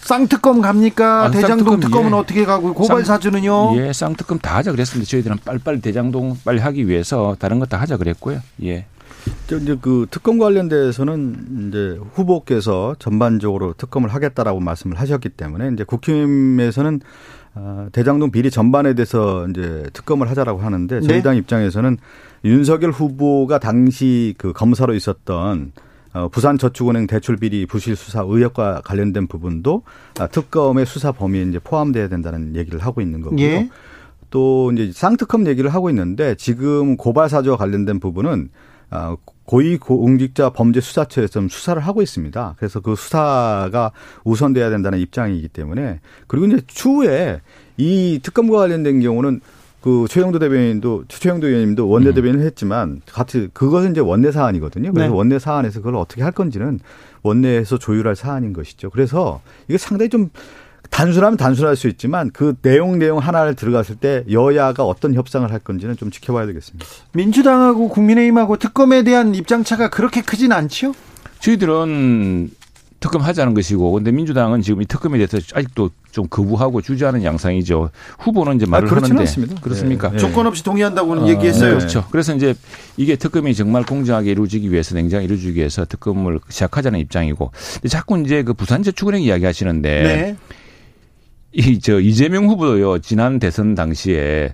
[0.02, 1.26] 쌍특검 갑니까?
[1.26, 2.16] 아, 대장동 쌍특검, 특검은 예.
[2.16, 3.74] 어떻게 가고 고발 사주는요?
[3.78, 5.10] 예, 쌍특검 다 하자 그랬습니다.
[5.10, 8.40] 저희들은 빨리빨리 대장동 빨리 하기 위해서 다른 것 다 하자 그랬고요.
[8.64, 8.86] 예.
[9.62, 17.00] 이제 그 특검 관련돼서는 이제 후보께서 전반적으로 특검을 하겠다라고 말씀을 하셨기 때문에 이제 국힘에서는
[17.56, 21.22] 어, 대장동 비리 전반에 대해서 이제 특검을 하자라고 하는데 저희 네.
[21.24, 21.98] 당 입장에서는
[22.46, 25.72] 윤석열 후보가 당시 그 검사로 있었던
[26.14, 29.84] 어, 부산저축은행 대출 비리 부실 수사 의혹과 관련된 부분도
[30.20, 33.40] 아, 특검의 수사 범위에 이제 포함돼야 된다는 얘기를 하고 있는 거고요.
[33.42, 33.70] 예.
[34.30, 38.77] 또 이제 쌍특검 얘기를 하고 있는데 지금 고발 사주와 관련된 부분은 아,
[39.46, 42.56] 고위 공직자 범죄 수사처에서 수사를 하고 있습니다.
[42.58, 43.92] 그래서 그 수사가
[44.24, 47.42] 우선돼야 된다는 입장이기 때문에 그리고 이제 추후에
[47.78, 49.42] 이 특검과 관련된 경우는
[49.82, 54.92] 그 최영도 대변인도 최영도 의원님도 원내 대변인을 했지만 같이 그것은 이제 원내 사안이거든요.
[54.92, 55.16] 그래서 네.
[55.16, 56.80] 원내 사안에서 그걸 어떻게 할 건지는
[57.24, 58.90] 원내에서 조율할 사안인 것이죠.
[58.90, 60.30] 그래서 이게 상당히 좀
[60.98, 65.96] 단순하면 단순할 수 있지만 그 내용 내용 하나를 들어갔을 때 여야가 어떤 협상을 할 건지는
[65.96, 66.88] 좀 지켜봐야 되겠습니다.
[67.14, 70.94] 민주당하고 국민의힘하고 특검에 대한 입장차가 그렇게 크진 않지요?
[71.40, 72.50] 저희들은
[73.00, 77.92] 특검 하자는 것이고 근데 민주당은 지금 이 특검에 대해서 아직도 좀 거부하고 주저하는 양상이죠.
[78.18, 79.62] 후보는 이제 말을 아, 하는데 않습니다.
[79.62, 80.10] 그렇습니까?
[80.10, 80.18] 네.
[80.18, 81.74] 조건 없이 동의한다고는 어, 얘기했어요.
[81.74, 81.78] 네.
[81.78, 82.06] 그렇죠.
[82.10, 82.56] 그래서 이제
[82.98, 88.42] 이게 특검이 정말 공정하게 이루어지기 위해서 냉정하게 이루어지기 위해서 특검을 시작하자는 입장이고 근데 자꾸 이제
[88.42, 90.36] 그 부산저축은행 이야기하시는데 네.
[91.58, 94.54] 이 저 이재명 후보도요 지난 대선 당시에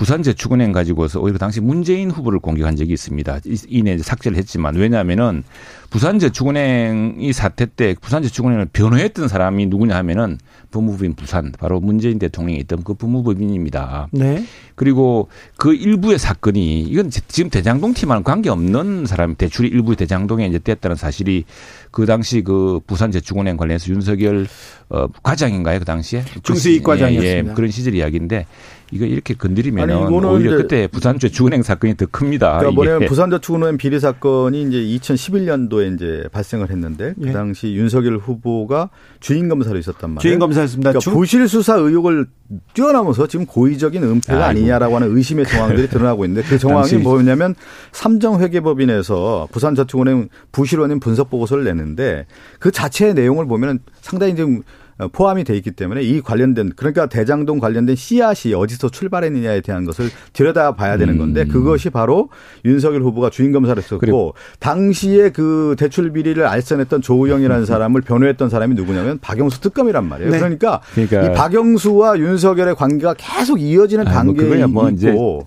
[0.00, 3.40] 부산저축은행 가지고서 오히려 당시 문재인 후보를 공격한 적이 있습니다.
[3.68, 5.44] 이내 삭제를 했지만 왜냐하면은
[5.90, 10.38] 부산저축은행이 사태 때 부산저축은행을 변호했던 사람이 누구냐 하면은
[10.70, 14.08] 법무부인 부산 바로 문재인 대통령이 있던 그 법무부인입니다.
[14.12, 14.44] 네.
[14.74, 20.58] 그리고 그 일부의 사건이 이건 지금 대장동 팀하고는 관계 없는 사람 대출이 일부 대장동에 이제
[20.58, 21.44] 됐다는 사실이
[21.90, 24.46] 그 당시 그 부산저축은행 관련해서 윤석열
[24.88, 27.50] 어 과장인가요 그 당시에 중수익 과장이었습니다.
[27.50, 28.46] 예, 그런 시절 이야기인데
[28.90, 32.58] 이거 이렇게 건드리면 오히려 그때 부산저축은행 사건이 더 큽니다.
[32.58, 37.32] 그러니까 뭐냐면 부산저축은행 비리 사건이 이제 2011년도에 이제 발생을 했는데 그 예.
[37.32, 37.74] 당시 예.
[37.74, 40.20] 윤석열 후보가 주인 검사로 있었단 말이에요.
[40.20, 40.92] 주인 검사였습니다.
[40.92, 42.26] 그러니까 부실 수사 의혹을
[42.74, 44.60] 뛰어넘어서 지금 고의적인 은폐가 아이고.
[44.60, 47.54] 아니냐라고 하는 의심의 정황들이 드러나고 있는데 그 정황이 뭐냐면
[47.92, 52.26] 삼정회계법인에서 부산저축은행 부실원인 분석 보고서를 내는데
[52.58, 57.58] 그 자체의 내용을 보면 상당히 좀 어, 포함이 돼 있기 때문에 이 관련된 그러니까 대장동
[57.58, 61.48] 관련된 씨앗이 어디서 출발했느냐에 대한 것을 들여다봐야 되는 건데 음.
[61.48, 62.28] 그것이 바로
[62.64, 69.18] 윤석열 후보가 주인 검사를 했었고 당시에 그 대출 비리를 알선했던 조우영이라는 사람을 변호했던 사람이 누구냐면
[69.20, 70.30] 박영수 특검이란 말이에요.
[70.30, 70.38] 네.
[70.38, 75.46] 그러니까, 그러니까, 이 박영수와 윤석열의 관계가 계속 이어지는 관계에 아, 뭐 있고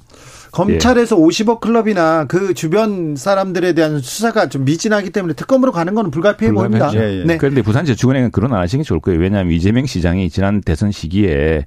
[0.54, 1.20] 검찰에서 예.
[1.20, 6.92] 50억 클럽이나 그 주변 사람들에 대한 수사가 좀 미진하기 때문에 특검으로 가는 건 불가피해 보입니다.
[6.94, 7.24] 예, 예.
[7.26, 7.38] 네.
[7.38, 9.20] 그런데 부산저축은행은 그런 안 하시는 게 좋을 거예요.
[9.20, 11.66] 왜냐하면 이재명 시장이 지난 대선 시기에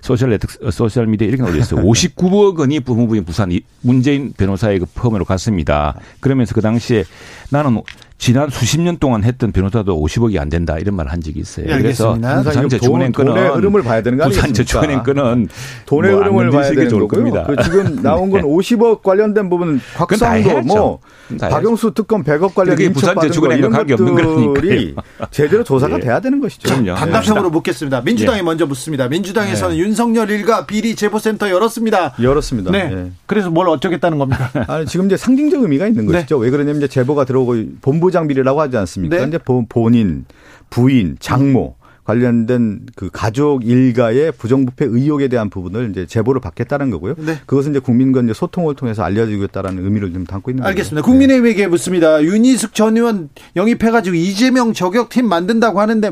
[0.00, 1.82] 소셜 네트워크, 소셜 미디어 이렇게 올렸어요.
[1.82, 3.50] 59억 원이 법무부인 부산
[3.82, 5.94] 문재인 변호사의 그 firm으로 갔습니다.
[6.20, 7.04] 그러면서 그 당시에
[7.50, 7.82] 나는
[8.22, 11.66] 지난 수십 년 동안 했던 변호사도 50억이 안 된다 이런 말을 한 적이 있어요.
[11.66, 14.52] 네, 그래서 부산 저축은행 건은 돈의 흐름을 봐야 되는 거 아니겠습니까?
[14.52, 15.48] 부산 저축은행 건은
[15.86, 17.42] 돈의 뭐 흐름을 봐야 되는 좋을 겁니다.
[17.48, 18.46] 그 지금 나온 건 네.
[18.46, 21.00] 50억 관련된 부분 곽상도 뭐
[21.36, 24.94] 박영수 특검 100억 관련 부산 저축은행 이런 관계 없는 거들이
[25.32, 26.00] 제대로 조사가 예.
[26.00, 26.72] 돼야 되는 것이죠.
[26.72, 26.94] 그럼요.
[26.94, 28.02] 단답형으로 묻겠습니다.
[28.02, 28.42] 민주당이 예.
[28.42, 29.08] 먼저 묻습니다.
[29.08, 29.80] 민주당에서는 예.
[29.80, 32.14] 윤석열 일가 비리 제보센터 열었습니다.
[32.22, 32.70] 열었습니다.
[32.70, 32.88] 네.
[32.92, 33.10] 예.
[33.26, 34.48] 그래서 뭘 어쩌겠다는 겁니까?
[34.68, 36.12] 아니 지금 이제 상징적 의미가 있는 네.
[36.12, 36.38] 것이죠.
[36.38, 39.16] 왜 그러냐면 이제 제보가 들어오고 본부 부장 비리라고 하지 않습니까?
[39.16, 39.26] 네.
[39.26, 40.26] 이제 본인,
[40.68, 47.14] 부인, 장모 관련된 그 가족 일가의 부정부패 의혹에 대한 부분을 이제 제보를 받겠다는 거고요.
[47.16, 47.38] 네.
[47.46, 50.68] 그것은 이제 국민과 이제 소통을 통해서 알려주겠다라는 의미를 좀 담고 있는 거죠.
[50.68, 51.06] 알겠습니다.
[51.06, 51.68] 국민의힘에게 네.
[51.68, 52.22] 묻습니다.
[52.22, 56.10] 윤희숙 전 의원 영입해가지고 이재명 저격팀 만든다고 하는데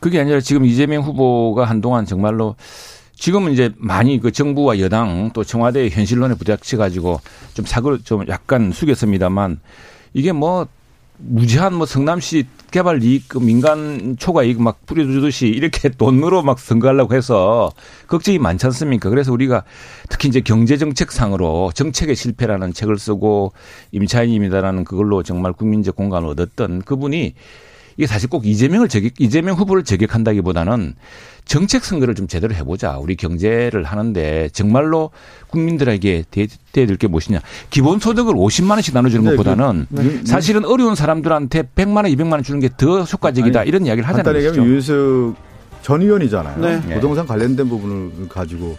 [0.00, 2.56] 그게 아니라 지금 이재명 후보가 한동안 정말로
[3.14, 7.20] 지금은 이제 많이 그 정부와 여당 또 청와대의 현실론에 부닥쳐 가지고
[7.52, 9.60] 좀 사고를 좀 약간 숙였습니다만
[10.14, 10.66] 이게 뭐
[11.26, 17.14] 무제한 뭐 성남시 개발 이익 그 민간 초과 이익 막 뿌려주듯이 이렇게 돈으로 막 선거하려고
[17.14, 17.72] 해서
[18.08, 19.08] 걱정이 많지 않습니까?
[19.10, 19.64] 그래서 우리가
[20.08, 23.52] 특히 이제 경제 정책상으로 정책의 실패라는 책을 쓰고
[23.92, 27.34] 임차인입니다라는 그걸로 정말 국민적 공간을 얻었던 그분이
[27.96, 30.94] 이게 사실 꼭 이재명을 저격, 이재명 후보를 저격한다기보다는
[31.44, 32.98] 정책 선거를 좀 제대로 해보자.
[32.98, 35.10] 우리 경제를 하는데 정말로
[35.48, 37.40] 국민들에게 대야 될 게 무엇이냐.
[37.70, 40.20] 기본소득을 50만 원씩 나눠주는 네, 것보다는 네, 네.
[40.24, 43.60] 사실은 어려운 사람들한테 100만 원, 200만 원 주는 게 더 효과적이다.
[43.60, 44.24] 아니, 이런 이야기를 하잖아요.
[44.34, 45.34] 간단하게 윤석
[45.82, 46.58] 전 의원이잖아요.
[46.60, 46.94] 네.
[46.94, 48.76] 부동산 관련된 부분을 가지고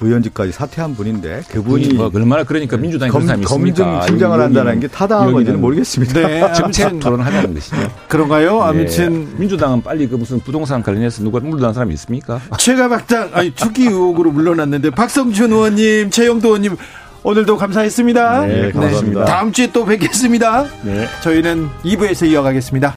[0.00, 5.60] 의원직까지 사퇴한 분인데 그분이 뭐 얼마나 그러니까 민주당이 검, 검증 팀장을 한다는 게 타당한 건지는
[5.60, 6.14] 모르겠습니다.
[6.14, 7.76] 네, 정책 토론하자는 것이죠.
[8.08, 8.62] 그런가요?
[8.62, 9.36] 아무튼 네.
[9.38, 12.40] 민주당은 빨리 그 무슨 부동산 관련해서 누가 물러난 사람이 있습니까?
[12.58, 16.76] 최가 박당 아니 투기 의혹으로 물러났는데 박성준 의원님, 최영도 의원님
[17.22, 18.46] 오늘도 감사했습니다.
[18.46, 19.24] 네, 감사합니다.
[19.24, 20.66] 다음 주에 또 뵙겠습니다.
[20.82, 21.06] 네.
[21.22, 22.95] 저희는 2부에서 이어가겠습니다.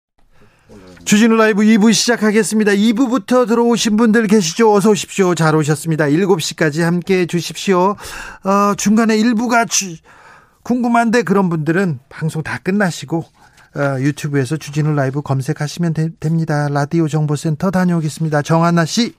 [1.10, 2.74] 주진우 라이브 2부 시작하겠습니다.
[2.74, 4.72] 2부부터 들어오신 분들 계시죠?
[4.72, 5.34] 어서 오십시오.
[5.34, 6.06] 잘 오셨습니다.
[6.06, 7.96] 7시까지 함께 해 주십시오.
[8.44, 9.96] 어, 중간에 1부가 주,
[10.62, 13.26] 궁금한데 그런 분들은 방송 다 끝나시고
[13.76, 16.68] 어, 유튜브에서 주진우 라이브 검색하시면 되, 됩니다.
[16.70, 18.44] 라디오 정보센터 다녀오겠습니다.
[18.44, 19.16] 정한나 씨.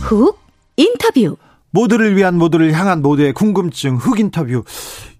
[0.00, 0.38] 훅
[0.78, 1.36] 인터뷰
[1.70, 4.64] 모두를 위한 모두를 향한 모두의 궁금증 흑 인터뷰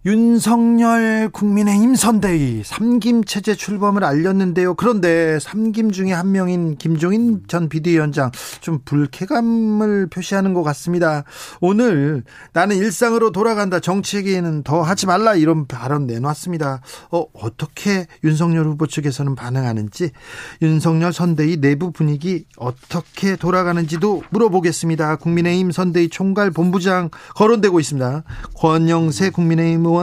[0.06, 4.74] 윤석열 국민의힘 선대위 삼김 체제 출범을 알렸는데요.
[4.74, 8.30] 그런데 삼김 중에 한 명인 김종인 전 비대위원장
[8.60, 11.24] 좀 불쾌감을 표시하는 것 같습니다.
[11.60, 16.80] 오늘 나는 일상으로 돌아간다 정치에게는 더 하지 말라 이런 발언 내놨습니다.
[17.10, 20.12] 어, 어떻게 윤석열 후보 측에서는 반응하는지
[20.62, 25.16] 윤석열 선대위 내부 분위기 어떻게 돌아가는지도 물어보겠습니다.
[25.16, 28.22] 국민의힘 선대위 총괄 본부장 거론되고 있습니다.
[28.54, 29.97] 권영세 국민의힘 의원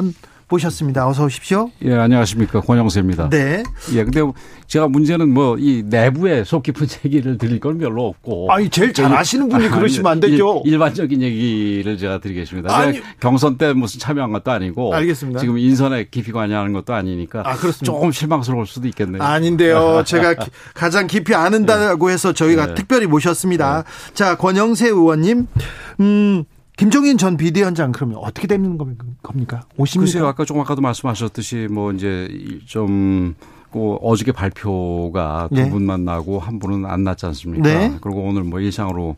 [0.47, 1.08] 모셨습니다.
[1.08, 1.71] 어서 오십시오.
[1.84, 2.62] 예, 안녕하십니까.
[2.62, 3.29] 권영세입니다.
[3.31, 3.63] 네.
[3.93, 4.21] 예, 근데
[4.67, 8.51] 제가 문제는 뭐 이 내부에 속 깊은 얘기를 드릴 건 별로 없고.
[8.51, 10.62] 아니, 제일 잘 아시는 분이 그러시면 안 되죠.
[10.63, 12.77] 일, 반적인 얘기를 제가 드리겠습니다.
[12.77, 13.01] 아니.
[13.19, 14.93] 경선 때 무슨 참여한 것도 아니고.
[14.93, 15.39] 알겠습니다.
[15.39, 17.39] 지금 인선에 깊이 관여하는 것도 아니니까.
[17.39, 17.86] 아, 그렇습니다.
[17.86, 19.23] 조금 실망스러울 수도 있겠네요.
[19.23, 20.03] 아닌데요.
[20.05, 22.73] 제가 기- 가장 깊이 아는다고 해서 저희가 네.
[22.75, 23.84] 특별히 모셨습니다.
[24.13, 25.47] 자, 권영세 의원님.
[26.01, 26.43] 음,
[26.77, 29.05] 김종인 전 비대위원장 그러면 어떻게 되는 겁니까?
[29.77, 30.05] 오십니까?
[30.05, 32.27] 글쎄요, 아까 조금 아까도 말씀하셨듯이 뭐 이제
[32.65, 35.69] 좀그 어저께 발표가 두 네.
[35.69, 37.63] 분만 나고 한 분은 안 났지 않습니까?
[37.63, 37.97] 네.
[38.01, 39.15] 그리고 오늘 뭐 일상으로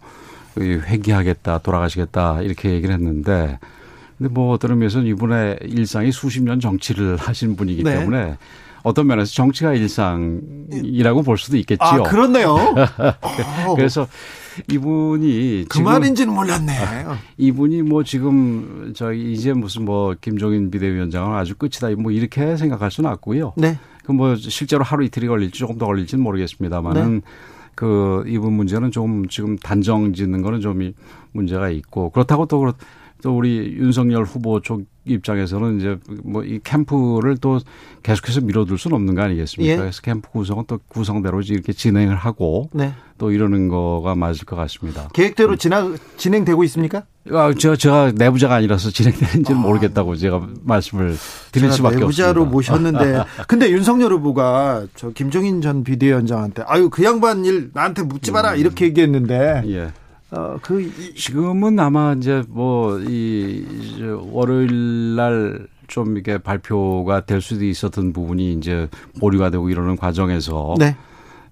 [0.60, 3.60] 회귀하겠다, 돌아가시겠다 이렇게 얘기를 했는데
[4.18, 8.00] 근데 뭐 어떤 의미에서는 이분의 일상이 수십 년 정치를 하신 분이기 네.
[8.00, 8.38] 때문에
[8.84, 11.88] 어떤 면에서 정치가 일상이라고 볼 수도 있겠지요.
[11.88, 12.56] 아, 그렇네요.
[13.68, 14.08] 어, 그래서
[14.72, 16.74] 이분이 그 말인지는 몰랐네.
[17.38, 23.10] 이분이 뭐 지금 저희 이제 무슨 뭐 김종인 비대위원장은 아주 끝이다 뭐 이렇게 생각할 수는
[23.12, 23.54] 없고요.
[23.58, 23.78] 네.
[24.08, 27.22] 그 뭐 실제로 하루 이틀이 걸릴지 조금 더 걸릴지는 모르겠습니다만은 네.
[27.76, 30.94] 그 이분 문제는 좀 지금 단정 짓는 거는 좀이
[31.34, 32.74] 문제가 있고 그렇다고 또 그렇
[33.22, 37.60] 또 우리 윤석열 후보 쪽 입장에서는 이제 뭐 이 캠프를 또
[38.04, 39.74] 계속해서 밀어둘 수는 없는 거 아니겠습니까?
[39.74, 39.78] 예.
[39.78, 42.94] 그래서 캠프 구성은 또 구성대로 이렇게 진행을 하고 네.
[43.18, 45.10] 또 이러는 거가 맞을 것 같습니다.
[45.14, 47.04] 계획대로 진행, 진행되고 있습니까?
[47.32, 51.18] 아, 제가, 제가 내부자가 아니라서 진행되는지는 모르겠다고 제가 말씀을
[51.52, 52.52] 드릴 수밖에 내부자로 없습니다.
[52.52, 58.56] 모셨는데 근데 윤석열 후보가 저 김종인 전 비대위원장한테 아유 그 양반 일 나한테 묻지 마라
[58.56, 59.92] 이렇게 얘기했는데 예.
[60.32, 63.64] 어그 이- 지금은 아마 이제 뭐 이
[64.32, 68.90] 월요일 날 좀 이게 발표가 될 수도 있었던 부분이 이제
[69.22, 70.98] 보류가 되고 이러는 과정에서 네.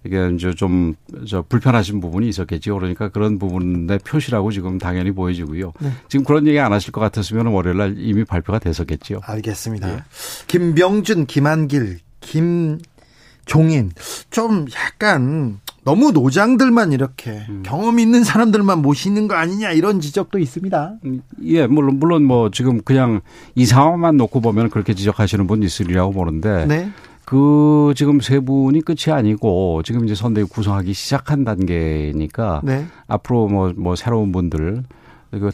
[0.03, 2.75] 이게 이제 좀 저 불편하신 부분이 있었겠죠.
[2.75, 5.71] 그러니까 그런 부분의 표시라고 지금 당연히 보여지고요.
[5.79, 5.89] 네.
[6.09, 9.21] 지금 그런 얘기 안 하실 것 같았으면 월요일 날 이미 발표가 됐었겠지요.
[9.23, 9.89] 알겠습니다.
[9.93, 10.03] 예.
[10.47, 13.91] 김병준, 김한길, 김종인
[14.31, 17.61] 좀 약간 너무 노장들만 이렇게 음.
[17.63, 20.95] 경험 있는 사람들만 모시는 거 아니냐 이런 지적도 있습니다.
[21.43, 23.21] 예, 물론 물론 뭐 지금 그냥
[23.53, 26.89] 이 상황만 놓고 보면 그렇게 지적하시는 분 있으리라고 보는데 네.
[27.23, 32.87] 그 지금 세 분이 끝이 아니고 지금 이제 선대위 구성하기 시작한 단계니까 네.
[33.07, 34.83] 앞으로 뭐뭐 새로운 분들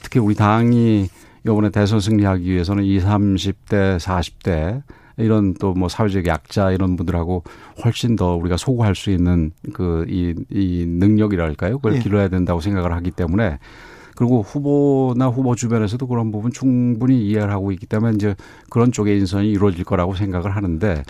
[0.01, 1.09] 특히 우리 당이
[1.45, 4.83] 이번에 대선 승리하기 위해서는 20, 30대, 40대
[5.21, 7.43] 이런 또 뭐 사회적 약자 이런 분들하고
[7.83, 11.77] 훨씬 더 우리가 소구할 수 있는 그이이 능력이랄까요?
[11.77, 11.99] 그걸 예.
[11.99, 13.59] 길러야 된다고 생각을 하기 때문에
[14.15, 18.35] 그리고 후보나 후보 주변에서도 그런 부분 충분히 이해를 하고 있기 때문에 이제
[18.69, 21.03] 그런 쪽의 인선이 이루어질 거라고 생각을 하는데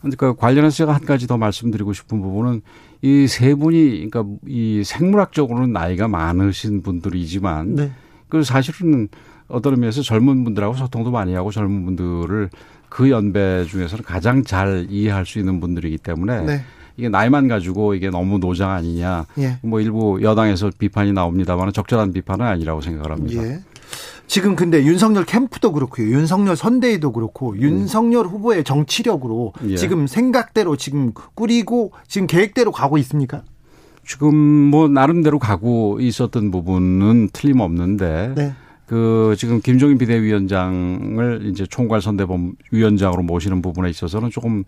[0.00, 2.62] 그러니까 관련해서 제가 한 가지 더 말씀드리고 싶은 부분은
[3.02, 7.92] 이 세 분이 그러니까 이 생물학적으로는 나이가 많으신 분들이지만 네.
[8.28, 9.08] 그 사실은
[9.48, 12.48] 어떤 의미에서 젊은 분들하고 소통도 많이 하고 젊은 분들을
[12.92, 16.64] 그 연배 중에서는 가장 잘 이해할 수 있는 분들이기 때문에 네.
[16.98, 19.56] 이게 나이만 가지고 이게 너무 노장 아니냐 예.
[19.62, 23.42] 뭐 일부 여당에서 비판이 나옵니다만 적절한 비판은 아니라고 생각을 합니다.
[23.42, 23.60] 예.
[24.26, 26.06] 지금 근데 윤석열 캠프도 그렇고요.
[26.10, 29.76] 윤석열 선대위도 그렇고 윤석열 후보의 정치력으로 예.
[29.76, 33.42] 지금 생각대로 지금 꾸리고 지금 계획대로 가고 있습니까?
[34.06, 38.52] 지금 뭐 나름대로 가고 있었던 부분은 틀림없는데 네.
[38.86, 44.64] 그 지금 김종인 비대위원장을 이제 총괄 선대본 위원장으로 모시는 부분에 있어서는 조금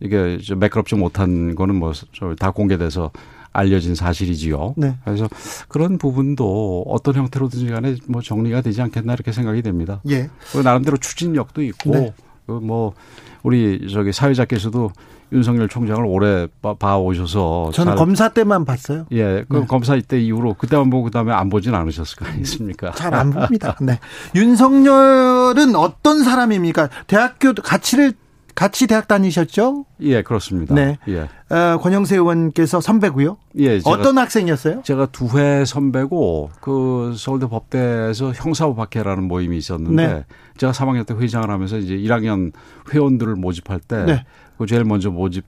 [0.00, 1.92] 이게 좀 매끄럽지 못한 거는 뭐
[2.38, 3.10] 다 공개돼서
[3.52, 4.74] 알려진 사실이지요.
[4.76, 4.96] 네.
[5.04, 5.28] 그래서
[5.68, 10.00] 그런 부분도 어떤 형태로든지 간에 뭐 정리가 되지 않겠나 이렇게 생각이 됩니다.
[10.08, 10.28] 예.
[10.50, 12.14] 그리고 나름대로 추진력도 있고 네.
[12.48, 12.94] 그뭐
[13.42, 14.90] 우리 저기 사회자께서도
[15.30, 16.46] 윤석열 총장을 오래
[16.78, 19.04] 봐 오셔서 저는 검사 때만 봤어요.
[19.12, 19.66] 예, 그 네.
[19.66, 22.92] 검사 때 이후로 그때만 보고 그다음에 안 보진 않으셨을 거 아니겠습니까?
[22.92, 23.76] 잘 안 봅니다.
[23.82, 23.98] 네.
[24.34, 26.88] 윤석열은 어떤 사람입니까?
[27.06, 28.14] 대학교 같이를
[28.58, 29.84] 같이 대학 다니셨죠?
[30.00, 30.74] 예, 그렇습니다.
[30.74, 30.98] 네.
[31.06, 31.28] 예.
[31.54, 33.36] 어, 권영세 의원께서 선배고요.
[33.60, 33.78] 예.
[33.84, 34.82] 어떤 학생이었어요?
[34.82, 40.24] 제가 두 회 선배고 그 서울대 법대에서 형사법학회라는 모임이 있었는데 네.
[40.56, 42.52] 제가 3학년 때 회장을 하면서 이제 1학년
[42.92, 44.24] 회원들을 모집할 때 네.
[44.58, 45.44] 그 제일 먼저 모집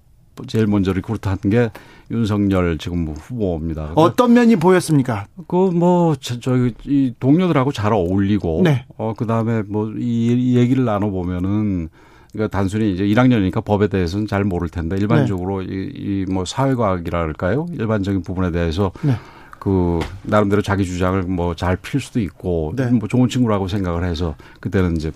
[0.46, 1.70] 제일 먼저 리크루트한 게
[2.12, 3.90] 윤석열 지금 뭐 후보입니다.
[3.96, 5.27] 어떤 면이 보였습니까?
[5.49, 8.87] 그 뭐 저기 이 동료들하고 잘 어울리고 네.
[8.96, 11.88] 어 그다음에 뭐 이 얘기를 나눠 보면은
[12.33, 15.66] 그러니까 단순히 이제 1학년이니까 법에 대해서는 잘 모를 텐데 일반적으로 네.
[15.69, 17.66] 이뭐 사회과학이랄까요?
[17.73, 19.14] 일반적인 부분에 대해서 네.
[19.59, 22.87] 그 나름대로 자기 주장을 뭐 잘 필 수도 있고 네.
[22.87, 25.12] 뭐 좋은 친구라고 생각을 해서 그때는 이제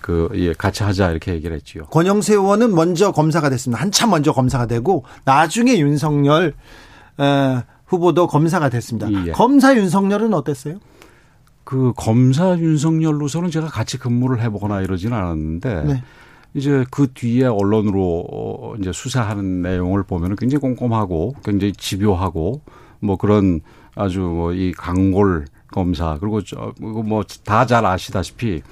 [0.00, 1.84] 그, 예, 같이 하자 이렇게 얘기를 했지요.
[1.86, 3.82] 권영세 의원은 먼저 검사가 됐습니다.
[3.82, 6.54] 한참 먼저 검사가 되고 나중에 윤석열
[7.18, 9.10] 어, 후보도 검사가 됐습니다.
[9.26, 9.32] 예.
[9.32, 10.78] 검사 윤석열은 어땠어요?
[11.64, 16.02] 그 검사 윤석열로서는 제가 같이 근무를 해보거나 이러지는 않았는데 네.
[16.54, 22.62] 이제 그 뒤에 언론으로 어, 이제 수사하는 내용을 보면은 굉장히 꼼꼼하고 굉장히 집요하고
[23.00, 23.60] 뭐 그런
[23.94, 26.40] 아주 뭐 이 강골 검사 그리고
[27.02, 28.62] 뭐 다 잘 아시다시피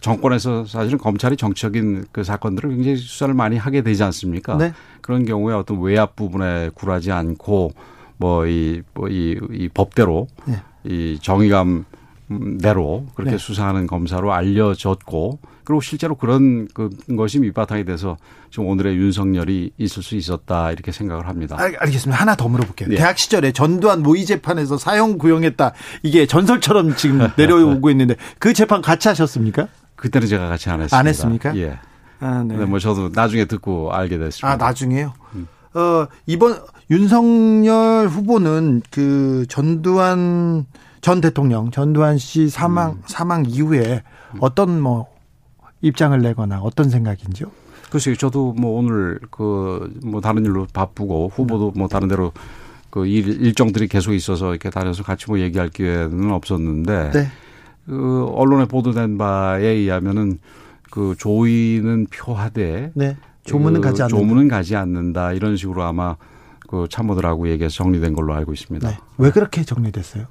[0.00, 4.56] 정권에서 사실은 검찰이 정치적인 그 사건들을 굉장히 수사를 많이 하게 되지 않습니까?
[4.56, 4.72] 네.
[5.00, 7.72] 그런 경우에 어떤 외압 부분에 굴하지 않고
[8.18, 10.56] 뭐이 뭐이 이 법대로 네.
[10.84, 11.84] 이 정의감
[12.62, 13.38] 대로 그렇게 네.
[13.38, 18.16] 수사하는 검사로 알려졌고 그리고 실제로 그런 그 것이 밑바탕이 돼서
[18.50, 21.56] 지금 오늘의 윤석열이 있을 수 있었다 이렇게 생각을 합니다.
[21.58, 22.90] 알, 겠습니다 하나 더 물어볼게요.
[22.90, 22.96] 네.
[22.96, 25.72] 대학 시절에 전두환 모의 재판에서 사형 구형했다
[26.02, 29.68] 이게 전설처럼 지금 내려오고 있는데 그 재판 같이 하셨습니까?
[29.96, 30.98] 그때는 제가 같이 안 했습니다.
[30.98, 31.56] 안 했습니까?
[31.56, 31.78] 예.
[32.20, 32.56] 아, 네.
[32.64, 34.48] 뭐 저도 나중에 듣고 알게 됐습니다.
[34.48, 35.14] 아 나중에요?
[35.34, 35.48] 음.
[35.74, 36.58] 어 이번
[36.90, 40.66] 윤석열 후보는 그 전두환
[41.00, 43.02] 전 대통령 전두환 씨 사망 음.
[43.06, 44.02] 사망 이후에
[44.40, 45.13] 어떤 뭐
[45.84, 47.50] 입장을 내거나 어떤 생각인지요?
[47.90, 52.32] 글쎄요, 저도 뭐 오늘 그 뭐 다른 일로 바쁘고 후보도 뭐 다른 데로
[52.90, 57.26] 그 일, 일정들이 계속 있어서 이렇게 다녀서 같이 뭐 얘기할 기회는 없었는데 네.
[57.86, 60.38] 그 언론에 보도된 바에 의하면은
[60.90, 63.16] 그 조의는 표하되 네.
[63.44, 64.16] 조문은 그 가지 않는다.
[64.20, 66.16] 조문은 가지 않는다 이런 식으로 아마
[66.68, 68.88] 그 참모들하고 얘기해서 정리된 걸로 알고 있습니다.
[68.88, 68.96] 네.
[69.18, 70.24] 왜 그렇게 정리됐어요?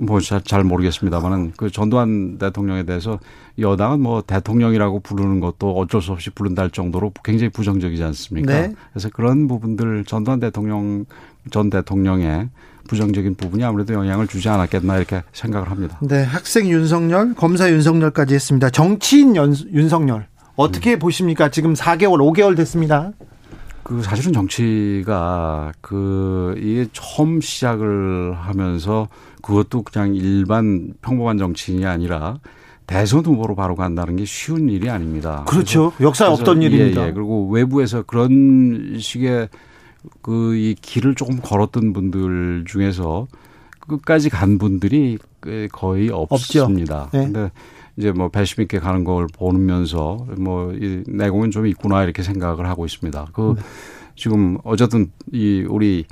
[0.00, 3.18] 뭐잘 모르겠습니다만은 그 전두환 대통령에 대해서
[3.58, 8.52] 여당은 뭐 대통령이라고 부르는 것도 어쩔 수 없이 부른다 할 정도로 굉장히 부정적이지 않습니까?
[8.52, 8.74] 네.
[8.92, 11.04] 그래서 그런 부분들 전두환 대통령
[11.50, 12.48] 전 대통령의
[12.88, 15.98] 부정적인 부분이 아무래도 영향을 주지 않았겠나 이렇게 생각을 합니다.
[16.02, 18.70] 네, 학생 윤석열, 검사 윤석열까지 했습니다.
[18.70, 20.98] 정치인 연, 윤석열 어떻게 음.
[20.98, 21.50] 보십니까?
[21.50, 23.12] 지금 4개월, 5개월 됐습니다.
[23.82, 29.08] 그 사실은 정치가 그 이게 처음 시작을 하면서
[29.42, 32.38] 그것도 그냥 일반 평범한 정치인이 아니라
[32.86, 35.44] 대선 후보로 바로 간다는 게 쉬운 일이 아닙니다.
[35.48, 35.92] 그렇죠.
[36.00, 37.02] 역사에 없던 일입니다.
[37.04, 37.12] 예, 예.
[37.12, 39.48] 그리고 외부에서 그런 식의
[40.22, 43.26] 그 이 길을 조금 걸었던 분들 중에서
[43.86, 45.18] 끝까지 간 분들이
[45.72, 47.02] 거의 없습니다.
[47.04, 47.18] 없죠.
[47.18, 47.24] 네.
[47.26, 47.50] 근데
[47.96, 52.86] 이제 뭐 배심 있게 가는 걸 보면서 뭐 이 내공은 좀 있구나 이렇게 생각을 하고
[52.86, 53.26] 있습니다.
[53.32, 53.62] 그 네.
[54.16, 56.06] 지금 어쨌든 이 우리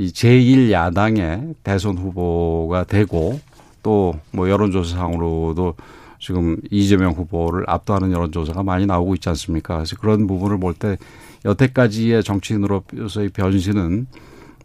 [0.00, 3.38] 이 제1야당의 대선 후보가 되고
[3.82, 5.74] 또 뭐 여론조사상으로도
[6.18, 9.76] 지금 이재명 후보를 압도하는 여론조사가 많이 나오고 있지 않습니까?
[9.76, 10.96] 그래서 그런 부분을 볼 때
[11.44, 14.06] 여태까지의 정치인으로서의 변신은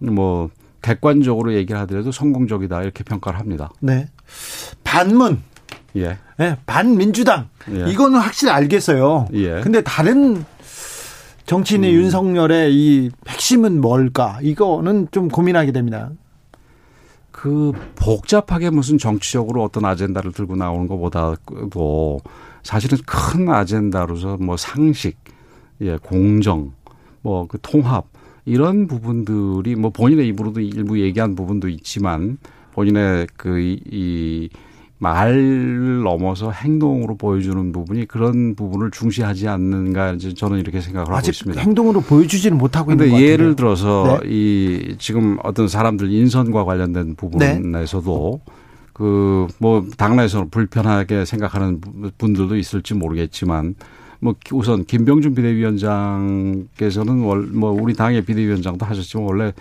[0.02, 0.50] 뭐
[0.82, 3.72] 객관적으로 얘기를 하더라도 성공적이다 이렇게 평가를 합니다.
[3.80, 4.08] 네.
[4.84, 5.42] 반문.
[5.96, 6.18] 예.
[6.38, 7.48] 네, 반민주당.
[7.72, 7.90] 예.
[7.90, 9.28] 이거는 확실히 알겠어요.
[9.34, 9.62] 예.
[9.62, 10.44] 근데 다른
[11.46, 11.96] 정치인의 음.
[11.96, 14.40] 윤석열의 이 핵심은 뭘까?
[14.42, 16.12] 이거는 좀 고민하게 됩니다.
[17.32, 22.20] 그 복잡하게 무슨 정치적으로 어떤 아젠다를 들고 나오는 것보다도
[22.64, 25.18] 사실은 큰 아젠다로서 뭐 상식,
[25.82, 26.72] 예, 공정,
[27.22, 28.06] 뭐 그 통합
[28.46, 32.38] 이런 부분들이 뭐 본인의 입으로도 일부 얘기한 부분도 있지만
[32.74, 34.50] 본인의 그이
[34.98, 41.60] 말 넘어서 행동으로 보여주는 부분이 그런 부분을 중시하지 않는가 이제 저는 이렇게 생각을 하고 있습니다.
[41.62, 44.30] 행동으로 보여주지는 못하고 있는 것 예를 들어서 네.
[44.30, 48.54] 이 지금 어떤 사람들 인선과 관련된 부분에서도 네.
[48.94, 51.82] 그뭐 당내에서 불편하게 생각하는
[52.18, 53.76] 분들도 있을지 모르겠지만
[54.26, 59.54] 뭐 우선 김병준 비대위원장께서는 뭐 우리 당의 비대위원장도 하셨지만 원래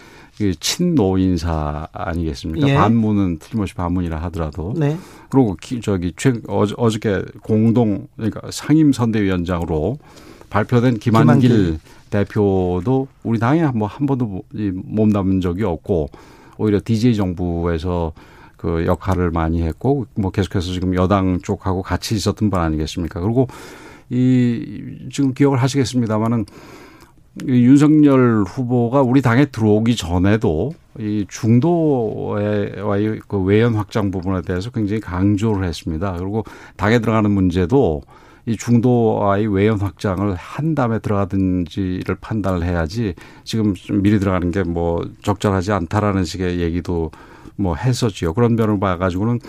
[0.58, 2.66] 친노 인사 아니겠습니까?
[2.68, 2.74] 예.
[2.74, 4.72] 반문은 틀림없이 반문이라 하더라도.
[4.74, 4.96] 네.
[5.28, 9.98] 그리고 저기 최 어저께 공동 그러니까 상임 선대위원장으로
[10.48, 11.78] 발표된 김한길, 김한길.
[12.08, 16.08] 대표도 우리 당에 뭐한 번도 몸담은 적이 없고
[16.56, 18.12] 오히려 DJ 정부에서
[18.56, 23.20] 그 역할을 많이 했고 뭐 계속해서 지금 여당 쪽하고 같이 있었던 분 아니겠습니까?
[23.20, 23.46] 그리고
[24.10, 26.46] 이 지금 기억을 하시겠습니다마는
[27.46, 35.64] 윤석열 후보가 우리 당에 들어오기 전에도 이 중도와의 그 외연 확장 부분에 대해서 굉장히 강조를
[35.66, 36.12] 했습니다.
[36.12, 36.44] 그리고
[36.76, 38.02] 당에 들어가는 문제도
[38.46, 45.04] 이 중도와의 외연 확장을 한 다음에 들어가든지를 판단을 해야지 지금 좀 미리 들어가는 게 뭐
[45.22, 47.10] 적절하지 않다라는 식의 얘기도
[47.56, 48.34] 뭐 했었지요.
[48.34, 49.40] 그런 면을 봐가지고는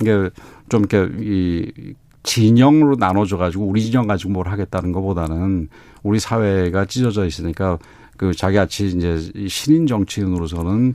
[0.00, 0.30] 이게
[0.68, 5.68] 좀 이렇게 이 진영으로 나눠져 가지고 우리 진영 가지고 뭘 하겠다는 것보다는
[6.02, 7.78] 우리 사회가 찢어져 있으니까
[8.16, 9.18] 그 자기같이 이제
[9.48, 10.94] 신인 정치인으로서는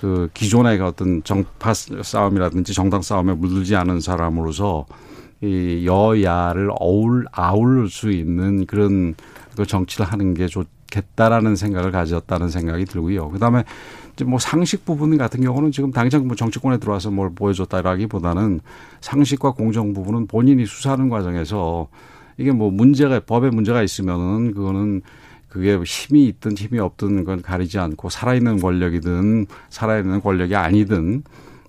[0.00, 4.86] 그 기존의 어떤 정파 싸움이라든지 정당 싸움에 물들지 않은 사람으로서
[5.42, 9.14] 이 여야를 어울 아울릴 수 있는 그런
[9.56, 13.30] 그 정치를 하는 게 좋 겠다라는 생각을 가졌다는 생각이 들고요.
[13.30, 13.64] 그다음에
[14.12, 18.60] 이제 뭐 상식 부분 같은 경우는 지금 당장 뭐 정치권에 들어와서 뭘 보여줬다라기보다는
[19.00, 21.88] 상식과 공정 부분은 본인이 수사하는 과정에서
[22.36, 25.00] 이게 뭐 문제가 법에 문제가 있으면은 그거는
[25.48, 31.24] 그게 힘이 있든 힘이 없든 그건 가리지 않고 살아있는 권력이든 살아있는 권력이 아니든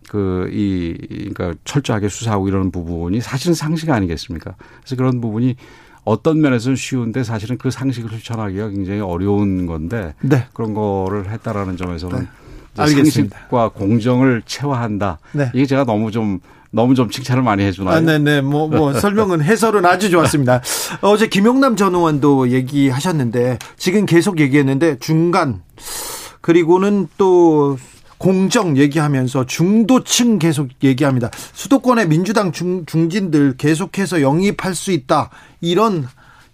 [0.09, 0.95] 그, 이,
[1.33, 4.55] 그러니까 철저하게 수사하고 이러는 부분이 사실은 상식 아니겠습니까?
[4.81, 5.55] 그래서 그런 부분이
[6.03, 10.45] 어떤 면에서는 쉬운데 사실은 그 상식을 실천하기가 굉장히 어려운 건데 네.
[10.53, 12.27] 그런 거를 했다라는 점에서는 네.
[12.75, 15.19] 상식과 공정을 체화한다.
[15.33, 15.51] 네.
[15.53, 16.39] 이게 제가 너무 좀
[16.73, 17.97] 너무 좀 칭찬을 많이 해주나요?
[17.97, 18.41] 아, 네네.
[18.41, 20.61] 뭐, 뭐, 설명은, 해설은 아주 좋았습니다.
[21.01, 25.61] 어제 김용남 전 의원도 얘기하셨는데, 지금 계속 얘기했는데, 중간,
[26.41, 27.77] 그리고는 또
[28.17, 31.29] 공정 얘기하면서 중도층 계속 얘기합니다.
[31.53, 35.29] 수도권의 민주당 중, 중진들 계속해서 영입할 수 있다.
[35.61, 36.07] 이런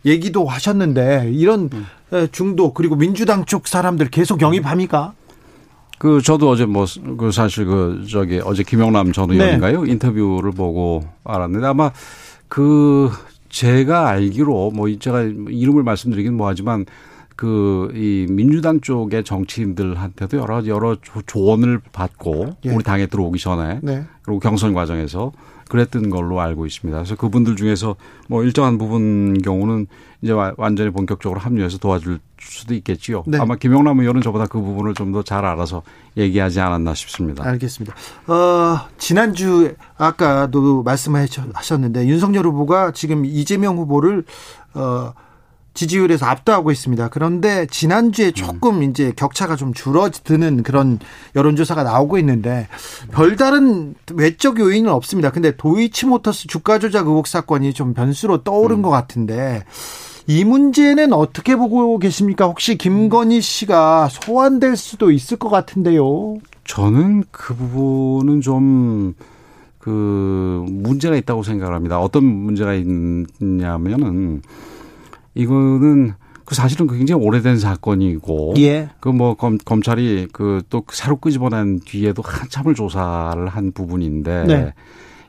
[0.05, 2.27] 얘기도 하셨는데 이런 음.
[2.31, 5.13] 중도 그리고 민주당 쪽 사람들 계속 영입합니까?
[5.99, 6.85] 그 저도 어제 뭐
[7.17, 9.83] 그 사실 그 저기 어제 김영남 전 의원인가요?
[9.83, 9.91] 네.
[9.91, 11.91] 인터뷰를 보고 알았는데 아마
[12.47, 13.11] 그
[13.49, 16.85] 제가 알기로 뭐 제가 이름을 말씀드리긴 뭐하지만
[17.39, 22.69] 그 이 민주당 쪽의 정치인들한테도 여러 여러 조언을 받고 예.
[22.69, 24.03] 우리 당에 들어오기 전에 네.
[24.23, 25.31] 그리고 경선 과정에서
[25.69, 26.97] 그랬던 걸로 알고 있습니다.
[26.97, 27.95] 그래서 그분들 중에서
[28.27, 29.87] 뭐 일정한 부분 경우는
[30.21, 33.23] 이제 완전히 본격적으로 합류해서 도와줄 수도 있겠지요.
[33.25, 33.37] 네.
[33.37, 35.81] 아마 김영남 의원은 저보다 그 부분을 좀 더 잘 알아서
[36.17, 37.45] 얘기하지 않았나 싶습니다.
[37.47, 37.95] 알겠습니다.
[38.27, 44.25] 어, 지난주 아까도 말씀하셨는데 윤석열 후보가 지금 이재명 후보를
[44.73, 45.13] 어
[45.79, 47.07] 지지율에서 압도하고 있습니다.
[47.09, 48.83] 그런데 지난주에 조금 음.
[48.83, 50.99] 이제 격차가 좀 줄어드는 그런
[51.35, 52.67] 여론조사가 나오고 있는데
[53.11, 55.31] 별다른 외적 요인은 없습니다.
[55.31, 58.81] 근데 도이치모터스 주가 조작 의혹 사건이 좀 변수로 떠오른 음.
[58.81, 59.63] 것 같은데
[60.27, 62.45] 이 문제는 어떻게 보고 계십니까?
[62.45, 66.37] 혹시 김건희 씨가 소환될 수도 있을 것 같은데요.
[66.65, 69.15] 저는 그 부분은 좀
[69.79, 71.99] 그 문제가 있다고 생각을 합니다.
[71.99, 74.41] 어떤 문제가 있냐면은
[75.39, 76.13] 이거는
[76.45, 78.89] 그 사실은 굉장히 오래된 사건이고 예.
[78.99, 84.73] 그뭐 검찰이 그 또 새로 끄집어낸 뒤에도 한참을 조사를 한 부분인데 네.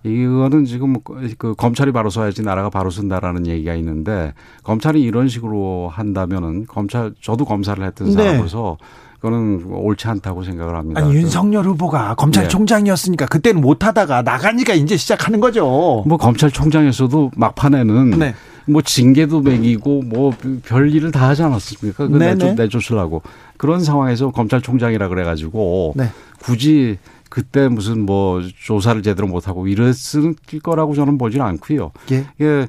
[0.03, 0.97] 이거는 지금
[1.37, 4.33] 그 검찰이 바로 서야지 나라가 바로 쓴다라는 얘기가 있는데
[4.63, 8.15] 검찰이 이런 식으로 한다면은 검찰 저도 검사를 했던 네.
[8.15, 8.79] 사람으로서
[9.17, 11.03] 그거는 옳지 않다고 생각을 합니다.
[11.03, 16.03] 아니 윤석열 후보가 검찰총장이었으니까 그때는 못하다가 나가니까 이제 시작하는 거죠.
[16.07, 18.35] 뭐 검찰총장에서도 막판에는 네.
[18.71, 20.33] 뭐 징계도 매기고 뭐
[20.65, 22.07] 별일을 다 하지 않았습니까?
[22.07, 23.23] 그 내쫓, 내쫓으려고
[23.57, 26.11] 그런 상황에서 검찰총장이라 그래가지고 네.
[26.41, 26.99] 굳이
[27.29, 31.93] 그때 무슨 뭐 조사를 제대로 못하고 이랬을 거라고 저는 보지는 않고요.
[32.13, 32.27] 예.
[32.41, 32.69] 예.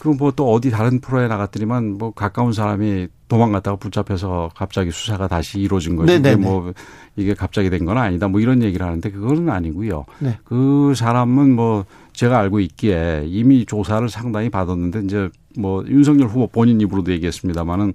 [0.00, 5.94] 그뭐 또 어디 다른 프로에 나갔더니만 뭐 가까운 사람이 도망갔다가 붙잡혀서 갑자기 수사가 다시 이루어진
[5.96, 6.18] 거지.
[6.18, 6.72] 네네 뭐
[7.16, 8.26] 이게 갑자기 된 건 아니다.
[8.26, 10.06] 뭐 이런 얘기를 하는데 그거는 아니고요.
[10.20, 10.38] 네.
[10.44, 16.80] 그 사람은 뭐 제가 알고 있기에 이미 조사를 상당히 받았는데 이제 뭐 윤석열 후보 본인
[16.80, 17.94] 입으로도 얘기했습니다마는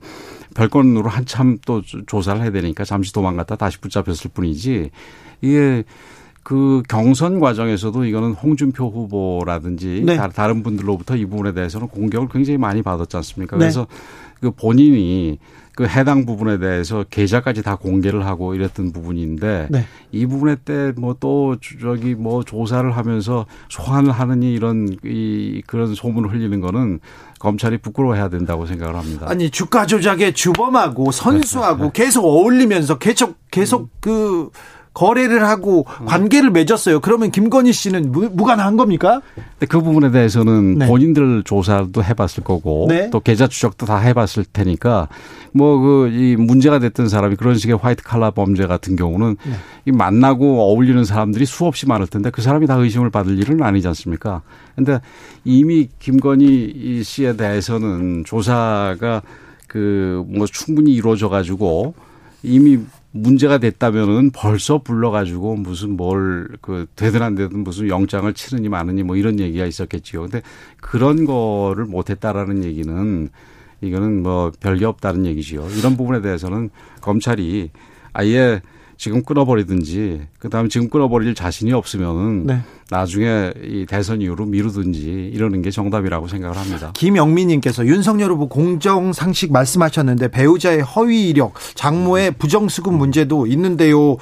[0.56, 4.90] 별건으로 한참 또 조사를 해야 되니까 잠시 도망갔다 다시 붙잡혔을 뿐이지
[5.42, 5.84] 이게
[6.44, 10.16] 그 경선 과정에서도 이거는 홍준표 후보라든지 네.
[10.30, 13.56] 다른 분들로부터 이 부분에 대해서는 공격을 굉장히 많이 받았지 않습니까?
[13.56, 13.62] 네.
[13.62, 13.88] 그래서
[14.40, 15.40] 그 본인이
[15.76, 19.86] 그 해당 부분에 대해서 계좌까지 다 공개를 하고 이랬던 부분인데 네.
[20.12, 26.32] 이 부분에 때 뭐 또 저기 뭐 조사를 하면서 소환을 하느니 이런 이 그런 소문을
[26.32, 27.00] 흘리는 거는
[27.40, 29.26] 검찰이 부끄러워해야 된다고 생각을 합니다.
[29.30, 31.90] 아니 주가 조작의 주범하고 선수하고 네.
[31.94, 34.50] 계속 어울리면서 계속 계속 그
[34.96, 37.00] 거래를 하고 관계를 맺었어요.
[37.02, 39.22] 그러면 김건희 씨는 무, 무관한 겁니까?
[39.36, 40.88] 근데 그 부분에 대해서는 네.
[40.88, 43.10] 본인들 조사도 해봤을 거고 네.
[43.12, 45.08] 또 계좌 추적도 다 해봤을 테니까
[45.54, 49.54] 뭐 그 이 문제가 됐던 사람이 그런 식의 화이트 칼라 범죄 같은 경우는 네.
[49.86, 54.42] 이 만나고 어울리는 사람들이 수없이 많을 텐데 그 사람이 다 의심을 받을 일은 아니지 않습니까?
[54.76, 55.00] 근데
[55.44, 59.22] 이미 김건희 씨에 대해서는 조사가
[59.68, 61.94] 그 뭐 충분히 이루어져 가지고
[62.44, 62.80] 이미
[63.16, 69.16] 문제가 됐다면은 벌써 불러가지고 무슨 뭘 그 되든 안 되든 무슨 영장을 치느니 마느니 뭐
[69.16, 70.24] 이런 얘기가 있었겠지요.
[70.24, 70.42] 근데
[70.82, 73.30] 그런 거를 못했다라는 얘기는
[73.82, 75.68] 이거는 뭐 별게 없다는 얘기지요.
[75.78, 76.70] 이런 부분에 대해서는
[77.02, 77.72] 검찰이
[78.14, 78.62] 아예
[78.98, 82.62] 지금 끊어버리든지 그다음에 지금 끊어버릴 자신이 없으면은 네.
[82.90, 86.92] 나중에 이 대선 이후로 미루든지 이러는 게 정답이라고 생각을 합니다.
[86.94, 94.18] 김영민님께서 윤석열 후보 공정 상식 말씀하셨는데 배우자의 허위 이력, 장모의 부정수급 문제도 있는데요.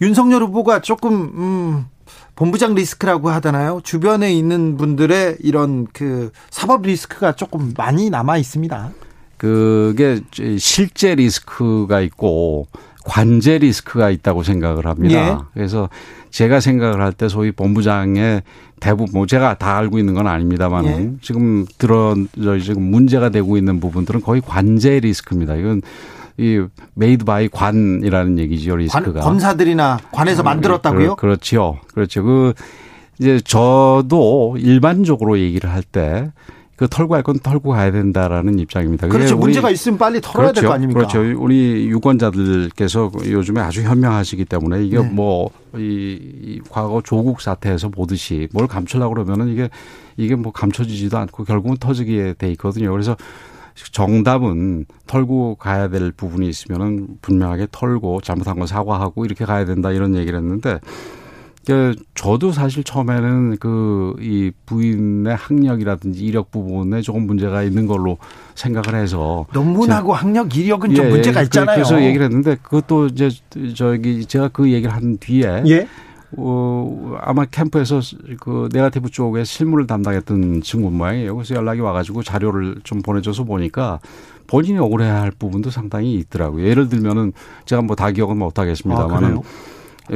[0.00, 1.86] 윤석열 후보가 조금 음,
[2.34, 3.80] 본부장 리스크라고 하잖아요.
[3.82, 8.90] 주변에 있는 분들의 이런 그 사법 리스크가 조금 많이 남아 있습니다.
[9.36, 10.20] 그게
[10.58, 12.68] 실제 리스크가 있고
[13.04, 15.14] 관제 리스크가 있다고 생각을 합니다.
[15.14, 15.36] 예.
[15.54, 15.88] 그래서
[16.30, 18.42] 제가 생각을 할 때 소위 본부장의
[18.80, 20.90] 대부분 뭐 제가 다 알고 있는 건 아닙니다만 예.
[20.94, 25.56] 은 지금 들어 저 지금 문제가 되고 있는 부분들은 거의 관제 리스크입니다.
[25.56, 25.82] 이건
[26.38, 26.64] 이
[26.94, 29.20] made by 관이라는 얘기죠 관, 리스크가.
[29.20, 31.16] 검사들이나 관에서 만들었다고요?
[31.16, 32.22] 그, 렇죠 그렇죠.
[32.24, 32.54] 그
[33.18, 36.30] 이제 저도 일반적으로 얘기를 할때
[36.82, 39.06] 그 털고 할 건 털고 가야 된다라는 입장입니다.
[39.06, 39.36] 그렇죠.
[39.36, 40.98] 문제가 있으면 빨리 털어야 될거 아닙니까?
[41.06, 41.20] 그렇죠.
[41.40, 45.08] 우리 유권자들께서 요즘에 아주 현명하시기 때문에 이게 네.
[45.08, 49.70] 뭐, 이, 이 과거 조국 사태에서 보듯이 뭘 감추려고 그러면은 이게,
[50.16, 52.90] 이게 뭐 감춰지지도 않고 결국은 터지게 돼 있거든요.
[52.90, 53.16] 그래서
[53.92, 60.16] 정답은 털고 가야 될 부분이 있으면은 분명하게 털고 잘못한 건 사과하고 이렇게 가야 된다 이런
[60.16, 60.80] 얘기를 했는데
[61.66, 68.18] 그 저도 사실 처음에는 그 이 부인의 학력이라든지 이력 부분에 조금 문제가 있는 걸로
[68.54, 71.76] 생각을 해서 논문하고 학력 이력은 좀 예, 문제가 그- 있잖아요.
[71.76, 73.30] 그래서 얘기를 했는데 그것도 이제
[73.74, 75.88] 저기 제가 그 얘기를 한 뒤에 예.
[76.36, 78.00] 어, 아마 캠프에서
[78.40, 81.34] 그 네가티브 쪽에 실무를 담당했던 친구 모양이에요.
[81.34, 84.00] 그래서 연락이 와가지고 자료를 좀 보내줘서 보니까
[84.46, 86.66] 본인이 억울해할 부분도 상당히 있더라고요.
[86.66, 87.32] 예를 들면은
[87.66, 89.40] 제가 뭐 다 기억은 못 아, 하겠습니다만은?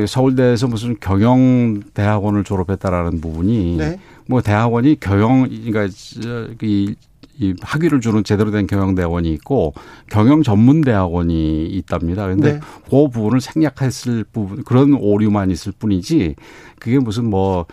[0.06, 4.00] 서울대에서 무슨 경영 대학원을 졸업했다라는 부분이 네.
[4.26, 5.88] 뭐 대학원이 경영 그러니까
[6.22, 6.94] 저, 이,
[7.38, 9.74] 이 학위를 주는 제대로 된 경영 대학원이 있고
[10.10, 12.26] 경영 전문 대학원이 있답니다.
[12.26, 12.60] 근데 네.
[12.84, 16.34] 그 부분을 생략했을 부분 그런 오류만 있을 뿐이지
[16.78, 17.66] 그게 무슨 뭐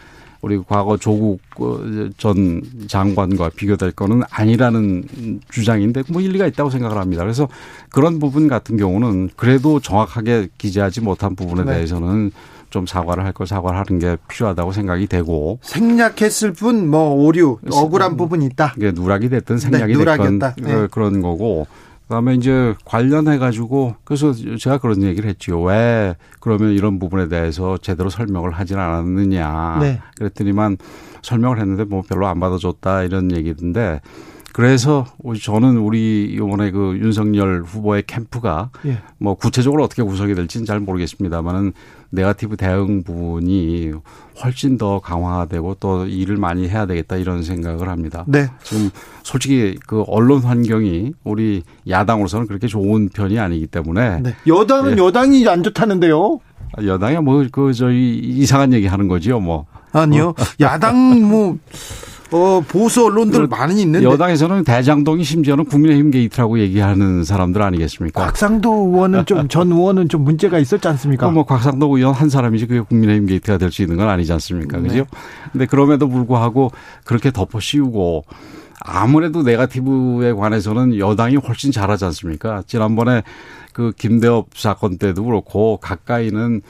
[0.44, 1.80] 우리 과거 조국 어,
[2.18, 7.24] 전 장관과 비교될 거는 아니라는 주장인데 뭐 일리가 있다고 생각을 합니다.
[7.24, 7.48] 그래서
[7.90, 11.76] 그런 부분 같은 경우는 그래도 정확하게 기재하지 못한 부분에 네.
[11.76, 12.32] 대해서는
[12.70, 18.18] 좀 사과를 할 걸 사과를 하는 게 필요하다고 생각이 되고 생략했을 뿐 뭐 오류 억울한
[18.18, 18.74] 부분이 있다.
[18.76, 20.56] 이게 누락이 됐든 생략이 네, 됐건 누락이었다.
[20.62, 20.74] 네.
[20.74, 21.68] 어, 그런 거고
[22.04, 25.62] 그다음에 이제 관련해 가지고 그래서 제가 그런 얘기를 했죠.
[25.62, 29.78] 왜 그러면 이런 부분에 대해서 제대로 설명을 하진 않았느냐.
[29.82, 30.02] 네.
[30.18, 30.78] 그랬더니만
[31.22, 34.02] 설명을 했는데 뭐 별로 안 받아줬다 이런 얘기던데
[34.54, 35.08] 그래서
[35.42, 39.00] 저는 우리 이번에 그 윤석열 후보의 캠프가 예.
[39.18, 41.74] 뭐 구체적으로 어떻게 구성이 될지는 잘 모르겠습니다만은
[42.14, 43.92] 네가티브 대응 부분이
[44.44, 48.24] 훨씬 더 강화되고 또 일을 많이 해야 되겠다 이런 생각을 합니다.
[48.28, 48.48] 네.
[48.64, 48.92] 지금
[49.24, 54.36] 솔직히 그 언론 환경이 우리 야당으로서는 그렇게 좋은 편이 아니기 때문에 네.
[54.46, 55.02] 여당은 예.
[55.04, 56.40] 여당이 안 좋다는데요.
[56.86, 59.66] 여당이 뭐 그 저희 이상한 얘기 하는 거지요 뭐.
[59.92, 60.34] 아니요.
[60.60, 60.96] 야당
[61.28, 61.58] 뭐
[62.34, 68.26] 어, 보수 언론들 그 많이 있는데 여당에서는 대장동이 심지어는 국민의힘 게이트라고 얘기하는 사람들 아니겠습니까?
[68.26, 71.30] 곽상도 의원은 좀 전 의원은 좀 문제가 있었지 않습니까?
[71.30, 74.78] 그뭐 곽상도 의원 한 사람이지 그게 국민의힘 게이트가 될 수 있는 건 아니지 않습니까?
[74.78, 74.90] 네.
[74.90, 75.06] 그죠?
[75.52, 76.72] 근데 그럼에도 불구하고
[77.06, 78.24] 그렇게 덮어 씌우고
[78.80, 82.64] 아무래도 네가티브에 관해서는 여당이 훨씬 잘하지 않습니까?
[82.68, 83.24] 지난번에
[83.72, 86.62] 그 김대업 사건 때도 그렇고 가까이는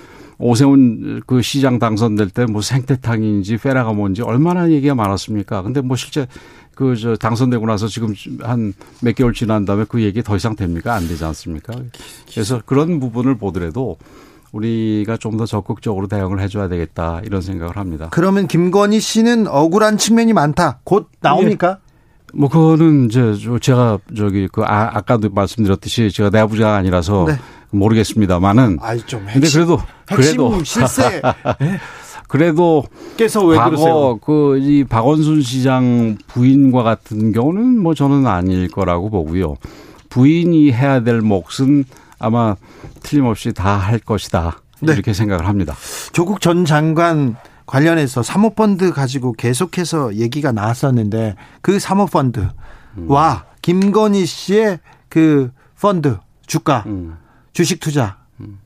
[0.43, 5.61] 오세훈 그 시장 당선될 때 뭐 생태탕인지 페라가 뭔지 얼마나 얘기가 많았습니까?
[5.61, 6.27] 근데 뭐 실제
[6.75, 10.93] 그 저 당선되고 나서 지금 한 몇 개월 지난 다음에 그 얘기 더 이상 됩니까?
[10.95, 11.73] 안 되지 않습니까?
[12.31, 13.97] 그래서 그런 부분을 보더라도
[14.51, 18.09] 우리가 좀 더 적극적으로 대응을 해줘야 되겠다 이런 생각을 합니다.
[18.11, 20.79] 그러면 김건희 씨는 억울한 측면이 많다.
[20.83, 21.79] 곧 나옵니까?
[22.35, 27.35] 뭐 그거는 이제 저- 제가 저기 그 아, 아까도 말씀드렸듯이 제가 내부자가 아니라서 네.
[27.73, 31.21] 모르겠습니다만은 아이 좀 근데 핵심, 그래도 핵심 그래도 실세
[32.27, 32.83] 그래도
[33.17, 33.85] 께서 왜 그러세요?
[33.93, 39.55] 과거 그이 박원순 시장 부인과 같은 경우는 뭐 저는 아닐 거라고 보고요.
[40.09, 41.85] 부인이 해야 될 몫은
[42.19, 42.55] 아마
[43.03, 44.57] 틀림없이 다 할 것이다.
[44.81, 44.93] 네.
[44.93, 45.75] 이렇게 생각을 합니다.
[46.11, 52.51] 조국 전 장관 관련해서 사모펀드 가지고 계속해서 얘기가 나왔었는데 그 사모펀드와
[52.97, 53.09] 음.
[53.61, 56.17] 김건희 씨의 그 펀드
[56.47, 57.17] 주가 음.
[57.53, 58.59] 주식 투자 음.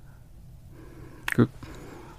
[1.33, 1.47] 그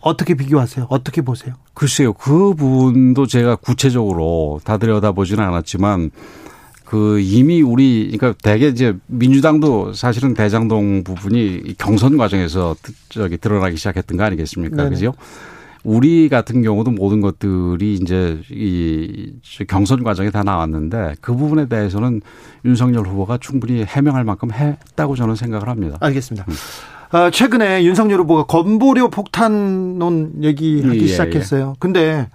[0.01, 0.87] 어떻게 비교하세요?
[0.91, 1.55] 어떻게 보세요?
[1.75, 6.11] 글쎄요, 그 부분도 제가 구체적으로 다 들여다보지는 않았지만
[6.85, 12.77] 그 이미 우리 그러니까 대개 이제 민주당도 사실은 대장동 부분이 경선 과정에서
[13.11, 14.89] 저기 드러나기 시작했던 거 아니겠습니까?
[14.89, 15.13] 그죠?
[15.85, 19.33] 우리 같은 경우도 모든 것들이 이제 이
[19.69, 22.21] 경선 과정에 다 나왔는데 그 부분에 대해서는
[22.65, 25.97] 윤석열 후보가 충분히 해명할 만큼 했다고 저는 생각을 합니다.
[26.01, 26.47] 알겠습니다.
[26.49, 26.55] 음.
[27.17, 31.07] 어, 최근에 윤석열 후보가 건보료 폭탄론 얘기하기 예, 예.
[31.07, 31.75] 시작했어요.
[31.79, 32.29] 근데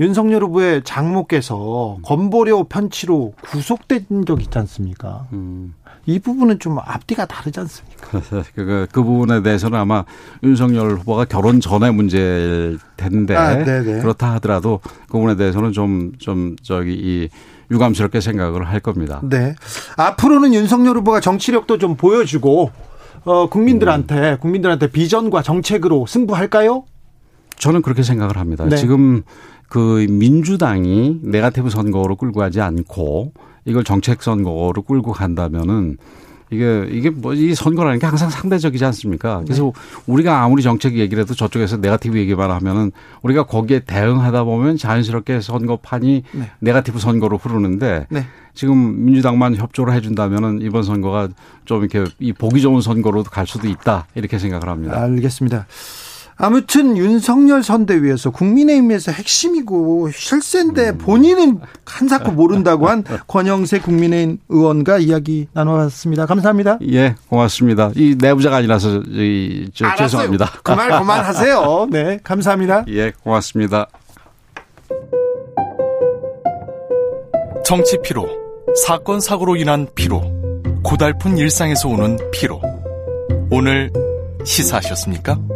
[0.00, 5.26] 윤석열 후보의 장모께서 건보료 편취로 구속된 적 있지 않습니까?
[5.32, 5.74] 음.
[6.06, 8.22] 이 부분은 좀 앞뒤가 다르지 않습니까?
[8.54, 10.04] 그, 그 부분에 대해서는 아마
[10.42, 16.92] 윤석열 후보가 결혼 전에 문제일 텐데 아, 그렇다 하더라도 그 부분에 대해서는 좀, 좀 저기
[16.92, 17.28] 이
[17.70, 19.20] 유감스럽게 생각을 할 겁니다.
[19.24, 19.56] 네.
[19.96, 22.70] 앞으로는 윤석열 후보가 정치력도 좀 보여주고
[23.24, 24.38] 어, 국민들한테 음.
[24.38, 26.84] 국민들한테 비전과 정책으로 승부할까요?
[27.56, 28.64] 저는 그렇게 생각을 합니다.
[28.66, 28.76] 네.
[28.76, 29.22] 지금
[29.68, 33.32] 그 민주당이 네가티브 선거로 끌고 가지 않고
[33.66, 35.98] 이걸 정책 선거로 끌고 간다면은
[36.50, 39.42] 이게 이게 뭐 이 선거라는 게 항상 상대적이지 않습니까?
[39.44, 39.72] 그래서 네.
[40.06, 42.92] 우리가 아무리 정책 얘기를 해도 저쪽에서 네가티브 얘기만 하면은
[43.22, 46.50] 우리가 거기에 대응하다 보면 자연스럽게 선거판이 네.
[46.60, 48.26] 네가티브 선거로 흐르는데 네.
[48.54, 51.28] 지금 민주당만 협조를 해준다면은 이번 선거가
[51.64, 55.02] 좀 이렇게 이 보기 좋은 선거로 갈 수도 있다 이렇게 생각을 합니다.
[55.02, 55.66] 알겠습니다.
[56.38, 60.98] 아무튼 윤석열 선대위에서 국민의힘에서 핵심이고 실세인데 음.
[60.98, 66.26] 본인은 한사코 모른다고 한 권영세 국민의힘 의원과 이야기 나눠봤습니다.
[66.26, 66.78] 감사합니다.
[66.90, 67.90] 예, 고맙습니다.
[67.96, 70.52] 이 내부자가 아니라서 이, 저, 죄송합니다.
[70.62, 71.88] 그말 그만하세요.
[71.90, 72.84] 네, 감사합니다.
[72.88, 73.86] 예, 고맙습니다.
[77.64, 78.28] 정치 피로,
[78.86, 80.22] 사건 사고로 인한 피로,
[80.84, 82.60] 고달픈 일상에서 오는 피로.
[83.50, 83.90] 오늘
[84.44, 85.55] 시사하셨습니까?